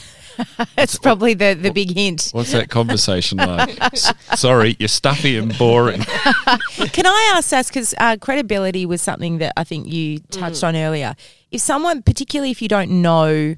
That's 0.76 0.98
probably 0.98 1.34
the, 1.34 1.54
the 1.54 1.72
big 1.72 1.96
hint. 1.96 2.30
What's 2.34 2.52
that 2.52 2.70
conversation 2.70 3.38
like? 3.40 3.82
S- 3.94 4.14
Sorry, 4.36 4.76
you're 4.80 4.90
stuffy 4.90 5.38
and 5.38 5.58
boring. 5.58 6.02
Can 6.92 7.06
I 7.06 7.34
ask 7.36 7.48
Sass, 7.50 7.70
because 7.70 7.94
uh, 8.00 8.18
credibility 8.20 8.86
was 8.86 9.02
something 9.02 9.38
that 9.38 9.54
I 9.56 9.64
think 9.64 9.88
you 9.88 10.20
touched 10.32 10.64
on 10.64 10.76
earlier. 10.76 11.16
If 11.52 11.62
someone, 11.62 12.02
particularly 12.02 12.52
if 12.52 12.62
you 12.62 12.68
don't 12.68 13.02
know, 13.02 13.56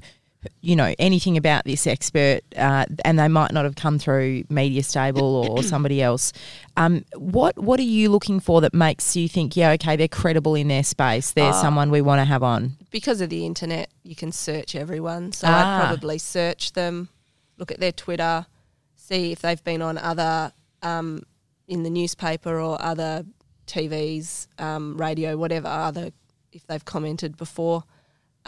you 0.60 0.76
know, 0.76 0.94
anything 0.98 1.36
about 1.36 1.64
this 1.64 1.86
expert 1.86 2.40
uh, 2.56 2.86
and 3.04 3.18
they 3.18 3.28
might 3.28 3.52
not 3.52 3.64
have 3.64 3.74
come 3.74 3.98
through 3.98 4.44
Media 4.48 4.82
Stable 4.82 5.34
or 5.36 5.62
somebody 5.74 6.00
else, 6.00 6.32
um, 6.76 7.04
what 7.16 7.58
what 7.58 7.80
are 7.80 7.84
you 7.84 8.08
looking 8.08 8.38
for 8.40 8.60
that 8.60 8.72
makes 8.72 9.16
you 9.16 9.28
think, 9.28 9.56
yeah, 9.56 9.70
okay, 9.72 9.96
they're 9.96 10.08
credible 10.08 10.54
in 10.54 10.68
their 10.68 10.84
space. 10.84 11.32
They're 11.32 11.52
someone 11.52 11.90
we 11.90 12.00
want 12.00 12.20
to 12.20 12.24
have 12.24 12.42
on. 12.42 12.76
Because 12.90 13.20
of 13.20 13.30
the 13.30 13.44
internet, 13.44 13.90
you 14.04 14.14
can 14.14 14.32
search 14.32 14.74
everyone. 14.74 15.32
So 15.32 15.48
Ah. 15.48 15.82
I'd 15.82 15.86
probably 15.86 16.18
search 16.18 16.72
them, 16.72 17.08
look 17.56 17.70
at 17.72 17.80
their 17.80 17.92
Twitter, 17.92 18.46
see 18.94 19.32
if 19.32 19.40
they've 19.40 19.62
been 19.64 19.82
on 19.82 19.98
other 19.98 20.52
um, 20.82 21.22
in 21.66 21.82
the 21.82 21.90
newspaper 21.90 22.60
or 22.60 22.80
other 22.80 23.24
TVs, 23.66 24.46
um, 24.58 24.96
radio, 24.96 25.36
whatever. 25.36 25.68
Other 25.68 26.10
if 26.52 26.66
they've 26.66 26.84
commented 26.84 27.36
before, 27.36 27.84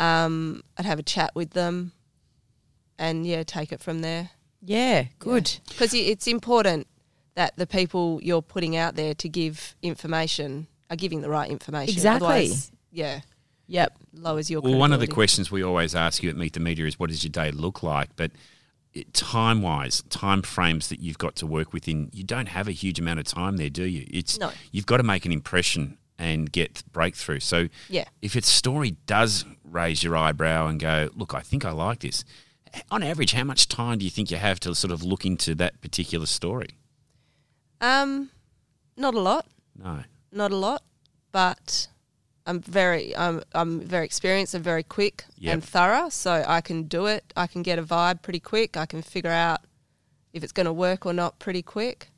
um, 0.01 0.63
I'd 0.77 0.87
have 0.87 0.99
a 0.99 1.03
chat 1.05 1.31
with 1.37 1.51
them, 1.51 1.93
and 2.99 3.25
yeah, 3.27 3.43
take 3.45 3.71
it 3.71 3.81
from 3.81 4.01
there. 4.01 4.31
Yeah, 4.63 5.05
good. 5.19 5.51
because 5.69 5.95
it's 5.95 6.27
important 6.27 6.87
that 7.35 7.57
the 7.57 7.67
people 7.67 8.19
you're 8.23 8.43
putting 8.43 8.77
out 8.77 8.97
there 8.97 9.15
to 9.15 9.29
give 9.29 9.75
information 9.83 10.67
are 10.91 10.97
giving 10.97 11.21
the 11.23 11.31
right 11.31 11.49
information. 11.51 11.95
Exactly. 11.95 12.27
Otherwise, 12.27 12.73
yeah, 12.91 13.21
Yep. 13.69 13.97
lowers 14.15 14.51
your. 14.51 14.61
Well, 14.63 14.77
one 14.77 14.93
of 14.93 15.01
the 15.01 15.07
questions 15.07 15.51
we 15.51 15.63
always 15.63 15.95
ask 15.95 16.23
you 16.23 16.29
at 16.31 16.37
Meet 16.37 16.55
the 16.55 16.61
Media 16.61 16.87
is, 16.87 16.99
"What 16.99 17.11
does 17.11 17.23
your 17.23 17.31
day 17.31 17.53
look 17.53 17.83
like?" 17.83 18.11
But 18.17 18.33
time 19.13 19.63
wise, 19.63 20.03
time 20.09 20.43
frames 20.43 20.89
that 20.89 20.99
you've 21.01 21.19
got 21.19 21.37
to 21.37 21.47
work 21.47 21.73
within, 21.73 22.11
you 22.13 22.25
don't 22.25 22.49
have 22.49 22.67
a 22.67 22.73
huge 22.73 22.99
amount 22.99 23.21
of 23.21 23.25
time 23.27 23.57
there, 23.57 23.71
do 23.71 23.85
you? 23.85 24.05
It's 24.11 24.37
No. 24.39 24.51
you've 24.73 24.87
got 24.87 24.97
to 24.97 25.05
make 25.05 25.25
an 25.25 25.31
impression 25.31 25.97
and 26.19 26.51
get 26.51 26.83
breakthrough. 26.93 27.39
So 27.39 27.69
Yeah. 27.89 28.05
if 28.21 28.35
its 28.35 28.49
story 28.51 28.97
does 29.07 29.45
raise 29.71 30.03
your 30.03 30.17
eyebrow 30.17 30.67
and 30.67 30.79
go, 30.81 31.09
"Look, 31.15 31.35
I 31.35 31.41
think 31.41 31.65
I 31.65 31.71
like 31.71 32.01
this," 32.01 32.25
on 32.91 33.03
average, 33.03 33.33
how 33.33 33.45
much 33.45 33.69
time 33.69 33.99
do 33.99 34.05
you 34.05 34.11
think 34.11 34.31
you 34.31 34.37
have 34.37 34.61
to 34.61 34.75
sort 34.75 34.93
of 34.93 35.03
look 35.03 35.25
into 35.25 35.55
that 35.57 35.81
particular 35.81 36.27
story? 36.27 36.71
Um, 37.81 38.31
not 38.97 39.15
a 39.15 39.21
lot, 39.21 39.47
No. 39.77 40.05
not 40.33 40.51
a 40.53 40.57
lot, 40.57 40.83
but 41.33 41.89
I'm 42.47 42.61
very 42.61 43.17
I'm 43.17 43.43
I'm 43.55 43.81
very 43.81 44.05
experienced 44.05 44.55
and 44.55 44.63
very 44.65 44.83
quick 44.83 45.25
Yep. 45.39 45.53
and 45.55 45.65
thorough, 45.65 46.09
so 46.11 46.45
I 46.47 46.61
can 46.61 46.85
do 46.85 47.07
it. 47.07 47.33
I 47.37 47.47
can 47.47 47.63
get 47.63 47.79
a 47.79 47.83
vibe 47.83 48.23
pretty 48.23 48.41
quick. 48.41 48.77
I 48.77 48.87
can 48.87 49.03
figure 49.03 49.31
out 49.31 49.61
if 50.33 50.43
it's 50.45 50.53
going 50.53 50.67
to 50.67 50.73
work 50.73 51.07
or 51.07 51.13
not 51.13 51.39
pretty 51.39 51.63
quick. 51.63 52.09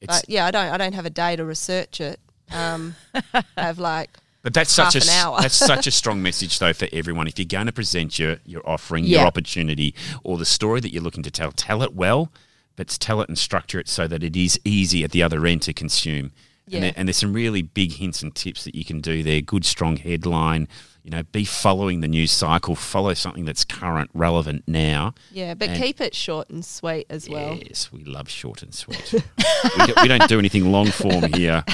It's, 0.00 0.20
But 0.20 0.28
yeah, 0.28 0.46
I 0.46 0.50
don't 0.50 0.70
I 0.72 0.76
don't 0.78 0.94
have 0.94 1.06
a 1.06 1.10
day 1.10 1.34
to 1.36 1.44
research 1.44 2.00
it. 2.00 2.20
Um, 2.50 2.94
I 3.34 3.42
have 3.56 3.78
like 3.78 4.10
But 4.42 4.54
that's 4.54 4.70
such 4.70 4.94
a 4.94 5.00
that's 5.40 5.54
such 5.56 5.86
a 5.86 5.90
strong 6.00 6.22
message 6.22 6.58
though 6.58 6.72
for 6.72 6.86
everyone. 6.92 7.26
If 7.26 7.38
you're 7.38 7.46
going 7.46 7.66
to 7.66 7.72
present 7.72 8.18
your 8.18 8.36
your 8.44 8.66
offering, 8.68 9.04
Yeah. 9.04 9.18
your 9.18 9.26
opportunity, 9.26 9.94
or 10.22 10.38
the 10.38 10.44
story 10.46 10.80
that 10.80 10.92
you're 10.92 11.02
looking 11.02 11.24
to 11.24 11.30
tell, 11.30 11.50
tell 11.52 11.82
it 11.82 11.94
well, 11.94 12.32
but 12.76 12.88
tell 12.88 13.20
it 13.20 13.28
and 13.28 13.36
structure 13.36 13.80
it 13.80 13.88
so 13.88 14.06
that 14.06 14.22
it 14.22 14.36
is 14.36 14.58
easy 14.64 15.02
at 15.04 15.10
the 15.10 15.22
other 15.22 15.44
end 15.46 15.62
to 15.62 15.72
consume. 15.72 16.30
And, 16.66 16.74
Yeah. 16.74 16.80
there, 16.80 16.92
and 16.96 17.08
there's 17.08 17.16
some 17.16 17.32
really 17.32 17.62
big 17.62 17.94
hints 17.94 18.22
and 18.22 18.34
tips 18.34 18.64
that 18.64 18.74
you 18.74 18.84
can 18.84 19.00
do 19.00 19.22
there. 19.22 19.40
Good 19.40 19.64
strong 19.64 19.96
headline. 19.96 20.68
You 21.08 21.16
know, 21.16 21.22
be 21.22 21.46
following 21.46 22.02
the 22.02 22.06
news 22.06 22.30
cycle. 22.30 22.74
Follow 22.74 23.14
something 23.14 23.46
that's 23.46 23.64
current, 23.64 24.10
relevant 24.12 24.64
now. 24.66 25.14
yeah, 25.32 25.54
but 25.54 25.70
keep 25.74 26.02
it 26.02 26.14
short 26.14 26.50
and 26.50 26.62
sweet 26.62 27.06
as 27.08 27.30
well. 27.30 27.54
Yes, 27.54 27.90
we 27.90 28.04
love 28.04 28.28
short 28.28 28.62
and 28.62 28.74
sweet. 28.74 29.10
we, 29.14 29.86
don't, 29.86 30.02
we 30.02 30.08
don't 30.08 30.28
do 30.28 30.38
anything 30.38 30.70
long 30.70 30.88
form 30.88 31.32
here, 31.32 31.64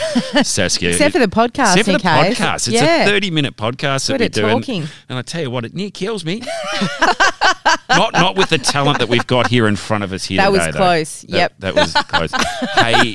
Saskia. 0.44 0.90
Except 0.90 1.14
for 1.14 1.18
the 1.18 1.26
podcast, 1.26 1.76
Except 1.76 1.84
for 1.84 1.90
in 1.90 1.96
the 1.96 2.02
case. 2.04 2.38
podcast. 2.38 2.54
It's 2.68 2.68
yeah. 2.68 3.02
a 3.02 3.06
30 3.06 3.32
minute 3.32 3.56
podcast 3.56 4.06
that 4.06 4.20
we're 4.20 4.28
doing. 4.28 4.60
talking. 4.60 4.84
And 5.08 5.18
I 5.18 5.22
tell 5.22 5.42
you 5.42 5.50
what, 5.50 5.64
it 5.64 5.74
near 5.74 5.90
kills 5.90 6.24
me. 6.24 6.40
not 7.88 8.12
not 8.12 8.36
with 8.36 8.50
the 8.50 8.58
talent 8.58 8.98
that 9.00 9.08
we've 9.08 9.26
got 9.26 9.48
here 9.48 9.66
in 9.66 9.74
front 9.76 10.04
of 10.04 10.12
us 10.12 10.24
here 10.24 10.38
That 10.38 10.52
was 10.52 10.60
today, 10.60 10.70
though. 10.72 10.78
close. 10.78 11.22
That- 11.22 11.34
Yep. 11.34 11.54
That 11.58 11.74
was 11.74 11.92
close. 11.92 12.32
hey, 12.74 13.14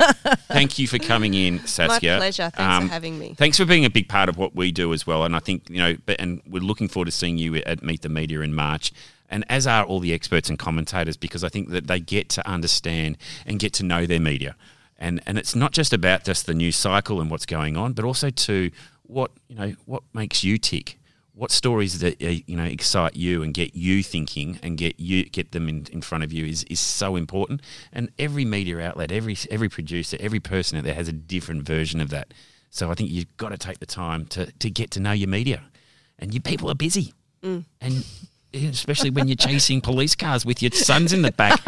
thank 0.49 0.77
you 0.79 0.88
for 0.88 0.99
coming 0.99 1.34
in, 1.34 1.65
Saskia. 1.65 2.15
Um, 2.15 2.19
pleasure. 2.19 2.51
Thanks 2.53 2.86
for 2.88 2.91
having 2.91 3.17
me. 3.17 3.36
Thanks 3.38 3.58
for 3.58 3.63
being 3.65 3.86
a 3.86 3.89
big 3.89 4.10
part 4.10 4.27
of 4.27 4.38
what 4.38 4.53
we 4.55 4.73
do 4.73 4.91
as 4.91 5.08
well. 5.08 5.23
And 5.23 5.36
I 5.36 5.39
think, 5.39 5.69
you 5.69 5.77
know, 5.77 5.95
but, 6.10 6.19
and 6.19 6.41
we're 6.50 6.63
looking 6.63 6.88
forward 6.88 7.06
to 7.06 7.12
seeing 7.12 7.38
you 7.38 7.58
at 7.58 7.84
Meet 7.84 8.02
the 8.02 8.10
Media 8.10 8.41
in 8.41 8.56
March. 8.56 8.91
And 9.30 9.45
as 9.48 9.67
are 9.67 9.84
all 9.84 10.00
the 10.00 10.12
experts 10.12 10.50
and 10.50 10.58
commentators, 10.58 11.17
because 11.17 11.43
I 11.43 11.50
think 11.50 11.69
that 11.69 11.86
they 11.86 12.00
get 12.00 12.30
to 12.30 12.48
understand 12.50 13.15
and 13.45 13.60
get 13.60 13.74
to 13.74 13.84
know 13.84 14.08
their 14.08 14.19
media. 14.19 14.56
And, 14.98 15.22
and 15.28 15.38
it's 15.38 15.56
not 15.56 15.72
just 15.72 15.93
about 15.93 16.24
just 16.24 16.48
the 16.48 16.56
news 16.56 16.76
cycle 16.76 17.22
and 17.22 17.30
what's 17.30 17.45
going 17.45 17.78
on, 17.78 17.93
but 17.93 18.06
also 18.06 18.32
to 18.32 18.72
what, 19.04 19.30
you 19.50 19.56
know, 19.56 19.76
what 19.86 20.02
makes 20.15 20.43
you 20.43 20.58
tick 20.58 20.98
what 21.36 21.52
stories 21.52 22.00
that 22.00 22.22
uh, 22.22 22.36
you 22.48 22.58
know 22.58 22.65
excite 22.65 23.15
you 23.15 23.43
and 23.43 23.54
get 23.54 23.74
you 23.74 24.04
thinking 24.04 24.60
and 24.62 24.78
get 24.78 25.00
you 25.00 25.24
get 25.24 25.54
them 25.54 25.69
in, 25.69 25.88
in 25.89 26.02
front 26.02 26.22
of 26.22 26.34
you 26.34 26.45
is, 26.45 26.65
is 26.65 26.82
so 26.82 27.15
important 27.15 27.62
and 27.93 28.12
every 28.19 28.43
media 28.43 28.78
outlet 28.82 29.10
every 29.10 29.38
every 29.50 29.69
producer 29.69 30.17
every 30.19 30.41
person 30.41 30.78
out 30.78 30.84
there 30.84 30.93
has 30.93 31.08
a 31.08 31.13
different 31.13 31.63
version 31.63 32.02
of 32.02 32.10
that 32.10 32.34
so 32.69 32.91
i 32.91 32.93
think 32.93 33.10
you've 33.10 33.38
got 33.38 33.50
to 33.50 33.58
take 33.58 33.80
the 33.80 33.86
time 33.86 34.26
to, 34.26 34.52
to 34.60 34.69
get 34.69 34.91
to 34.91 35.00
know 35.00 35.13
your 35.13 35.30
media 35.30 35.62
and 36.19 36.34
you 36.34 36.39
people 36.41 36.69
are 36.69 36.75
busy 36.75 37.13
Mm. 37.43 37.63
and 37.79 38.03
especially 38.53 39.12
when 39.12 39.27
you're 39.29 39.36
chasing 39.38 39.79
police 39.79 40.15
cars 40.15 40.43
with 40.43 40.62
your 40.62 40.71
sons 40.71 41.13
in 41.13 41.21
the 41.21 41.32
back 41.32 41.62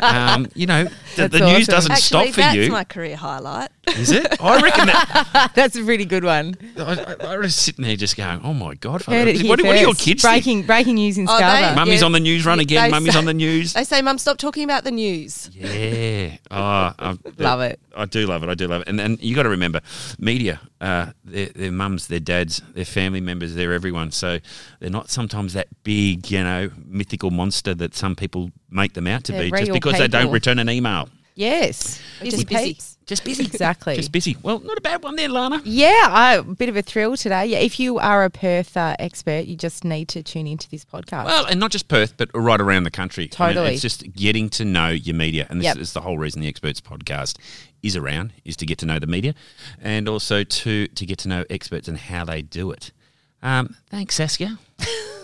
um, 0.00 0.46
you 0.54 0.66
know 0.66 0.84
the, 0.84 0.90
That's 1.16 1.32
the 1.32 1.40
news 1.40 1.68
awesome. 1.68 1.74
doesn't 1.74 1.92
Actually, 1.92 2.32
stop 2.32 2.34
for 2.50 2.54
you. 2.56 2.60
that's 2.62 2.72
my 2.72 2.84
career 2.84 3.16
highlight. 3.16 3.70
is 3.88 4.10
it 4.12 4.40
i 4.40 4.62
reckon 4.62 4.86
that 4.86 5.50
That's 5.56 5.74
a 5.76 5.82
pretty 5.84 6.04
good 6.04 6.22
one. 6.24 6.54
I, 6.78 7.16
I, 7.20 7.26
I 7.34 7.36
was 7.38 7.56
sitting 7.56 7.84
there 7.84 7.96
just 7.96 8.16
going 8.16 8.40
oh 8.44 8.54
my 8.54 8.74
god 8.76 9.02
Heard 9.02 9.28
it 9.28 9.42
what, 9.48 9.60
what 9.62 9.72
do 9.74 9.80
your 9.80 9.88
first. 9.90 10.00
kids 10.00 10.22
think? 10.22 10.32
breaking 10.32 10.62
breaking 10.66 10.94
news 10.94 11.18
in 11.18 11.26
Oh, 11.28 11.32
they- 11.32 11.38
Scarborough? 11.40 11.74
Mummy's 11.84 12.00
Yeah. 12.00 12.06
on 12.06 12.12
the 12.12 12.20
news 12.20 12.46
run 12.46 12.60
again. 12.60 12.84
they 12.84 12.90
Mummy's 12.90 13.12
say- 13.14 13.18
on 13.18 13.24
the 13.26 13.34
news. 13.34 13.72
They 13.74 13.84
say, 13.84 14.00
"Mum, 14.00 14.16
stop 14.18 14.38
talking 14.38 14.62
about 14.64 14.84
the 14.84 14.90
news." 14.92 15.50
Yeah. 15.52 16.36
Oh, 16.50 16.56
I, 16.98 17.18
Love 17.38 17.60
it. 17.62 17.80
I 17.96 18.04
do 18.06 18.26
love 18.26 18.42
it. 18.44 18.48
I 18.48 18.54
do 18.54 18.68
love 18.68 18.82
it. 18.82 18.88
And 18.88 19.00
and 19.00 19.20
you 19.20 19.34
got 19.34 19.42
to 19.42 19.48
remember, 19.48 19.80
media, 20.20 20.60
uh, 20.80 21.12
their, 21.24 21.46
their 21.46 21.72
mums, 21.72 22.06
their 22.08 22.20
dads, 22.20 22.62
their 22.74 22.84
family 22.84 23.20
members, 23.20 23.54
they're 23.54 23.72
everyone. 23.72 24.10
So 24.12 24.38
they're 24.80 24.90
not 24.90 25.10
sometimes 25.10 25.52
that 25.54 25.68
big, 25.82 26.30
you 26.30 26.42
know, 26.44 26.70
mythical 26.86 27.30
monster 27.30 27.74
that 27.74 27.94
some 27.94 28.14
people 28.16 28.50
make 28.70 28.92
them 28.94 29.06
out 29.06 29.24
to 29.24 29.32
They're 29.32 29.44
be 29.44 29.50
just 29.50 29.72
because 29.72 29.98
they 29.98 30.08
don't 30.08 30.30
return 30.32 30.58
an 30.58 30.70
email. 30.70 31.08
Yes, 31.34 32.00
Busy, 32.20 32.30
Just 32.36 32.48
busy. 32.48 32.64
peeps. 32.64 32.98
Just 33.06 33.24
busy. 33.24 33.44
Exactly. 33.44 33.94
Just 33.94 34.10
busy. 34.10 34.36
Well, 34.42 34.58
not 34.58 34.76
a 34.76 34.80
bad 34.80 35.04
one 35.04 35.14
there, 35.14 35.28
Lana. 35.28 35.62
Yeah, 35.64 36.08
I, 36.10 36.34
a 36.34 36.42
bit 36.42 36.68
of 36.68 36.76
a 36.76 36.82
thrill 36.82 37.16
today. 37.16 37.46
Yeah, 37.46 37.58
if 37.58 37.78
you 37.78 37.98
are 38.00 38.24
a 38.24 38.28
Perth 38.28 38.76
uh, 38.76 38.96
expert, 38.98 39.46
you 39.46 39.56
just 39.56 39.84
need 39.84 40.08
to 40.08 40.22
tune 40.24 40.48
into 40.48 40.68
this 40.68 40.84
podcast. 40.84 41.24
Well, 41.26 41.46
and 41.46 41.60
not 41.60 41.70
just 41.70 41.86
Perth, 41.86 42.16
but 42.16 42.28
right 42.34 42.60
around 42.60 42.82
the 42.82 42.90
country. 42.90 43.30
I 43.38 43.46
mean, 43.46 43.54
Totally. 43.54 43.72
it's 43.74 43.82
just 43.82 44.12
getting 44.14 44.48
to 44.50 44.64
know 44.64 44.88
your 44.88 45.14
media. 45.14 45.46
And 45.48 45.60
this 45.60 45.66
Yep. 45.66 45.76
is 45.78 45.92
the 45.92 46.00
whole 46.00 46.18
reason 46.18 46.42
the 46.42 46.48
Experts 46.48 46.80
podcast 46.80 47.38
is 47.82 47.96
around, 47.96 48.32
is 48.44 48.56
to 48.56 48.66
get 48.66 48.78
to 48.78 48.86
know 48.86 48.98
the 48.98 49.06
media 49.06 49.34
and 49.80 50.08
also 50.08 50.44
to, 50.44 50.86
to 50.88 51.06
get 51.06 51.18
to 51.20 51.28
know 51.28 51.44
experts 51.50 51.88
and 51.88 51.96
how 51.98 52.24
they 52.24 52.42
do 52.42 52.70
it. 52.70 52.92
Um, 53.42 53.76
thanks, 53.88 54.16
Saskia. 54.16 54.58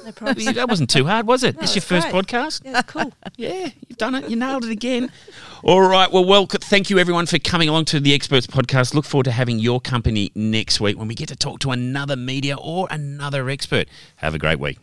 No 0.04 0.12
problem. 0.14 0.54
that 0.54 0.68
wasn't 0.68 0.90
too 0.90 1.04
hard, 1.06 1.26
was 1.26 1.42
it? 1.42 1.56
It's 1.60 1.74
your 1.74 1.82
first 1.82 2.10
great. 2.10 2.26
podcast? 2.26 2.62
Yeah, 2.64 2.78
it's 2.78 2.92
cool. 2.92 3.12
Yeah, 3.36 3.70
you've 3.88 3.98
done 3.98 4.14
it. 4.14 4.30
You 4.30 4.36
nailed 4.36 4.64
it 4.64 4.70
again. 4.70 5.10
All 5.64 5.80
right. 5.80 6.10
Well, 6.12 6.24
well, 6.24 6.46
thank 6.46 6.88
you 6.90 7.00
everyone 7.00 7.26
for 7.26 7.40
coming 7.40 7.68
along 7.68 7.86
to 7.86 7.98
the 7.98 8.14
Experts 8.14 8.46
podcast. 8.46 8.94
Look 8.94 9.04
forward 9.04 9.24
to 9.24 9.32
having 9.32 9.58
your 9.58 9.80
company 9.80 10.30
next 10.36 10.80
week 10.80 10.96
when 10.96 11.08
we 11.08 11.16
get 11.16 11.28
to 11.28 11.36
talk 11.36 11.58
to 11.60 11.72
another 11.72 12.14
media 12.14 12.56
or 12.56 12.86
another 12.90 13.48
expert. 13.48 13.88
Have 14.16 14.34
a 14.34 14.38
great 14.38 14.60
week. 14.60 14.78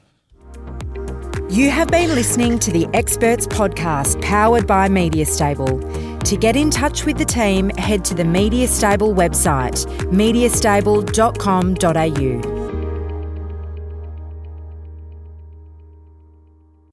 You 1.50 1.70
have 1.70 1.88
been 1.90 2.10
listening 2.10 2.60
to 2.60 2.72
the 2.72 2.88
Experts 2.94 3.48
Podcast 3.48 4.22
powered 4.22 4.68
by 4.68 4.90
Media 4.90 5.26
Stable. 5.26 5.80
To 6.26 6.38
get 6.38 6.56
in 6.56 6.70
touch 6.70 7.06
with 7.06 7.18
the 7.18 7.26
team, 7.26 7.70
head 7.72 8.06
to 8.06 8.14
the 8.14 8.24
Media 8.24 8.68
Stable 8.68 9.14
website, 9.14 9.86
mediastable.com.au. 10.12 12.61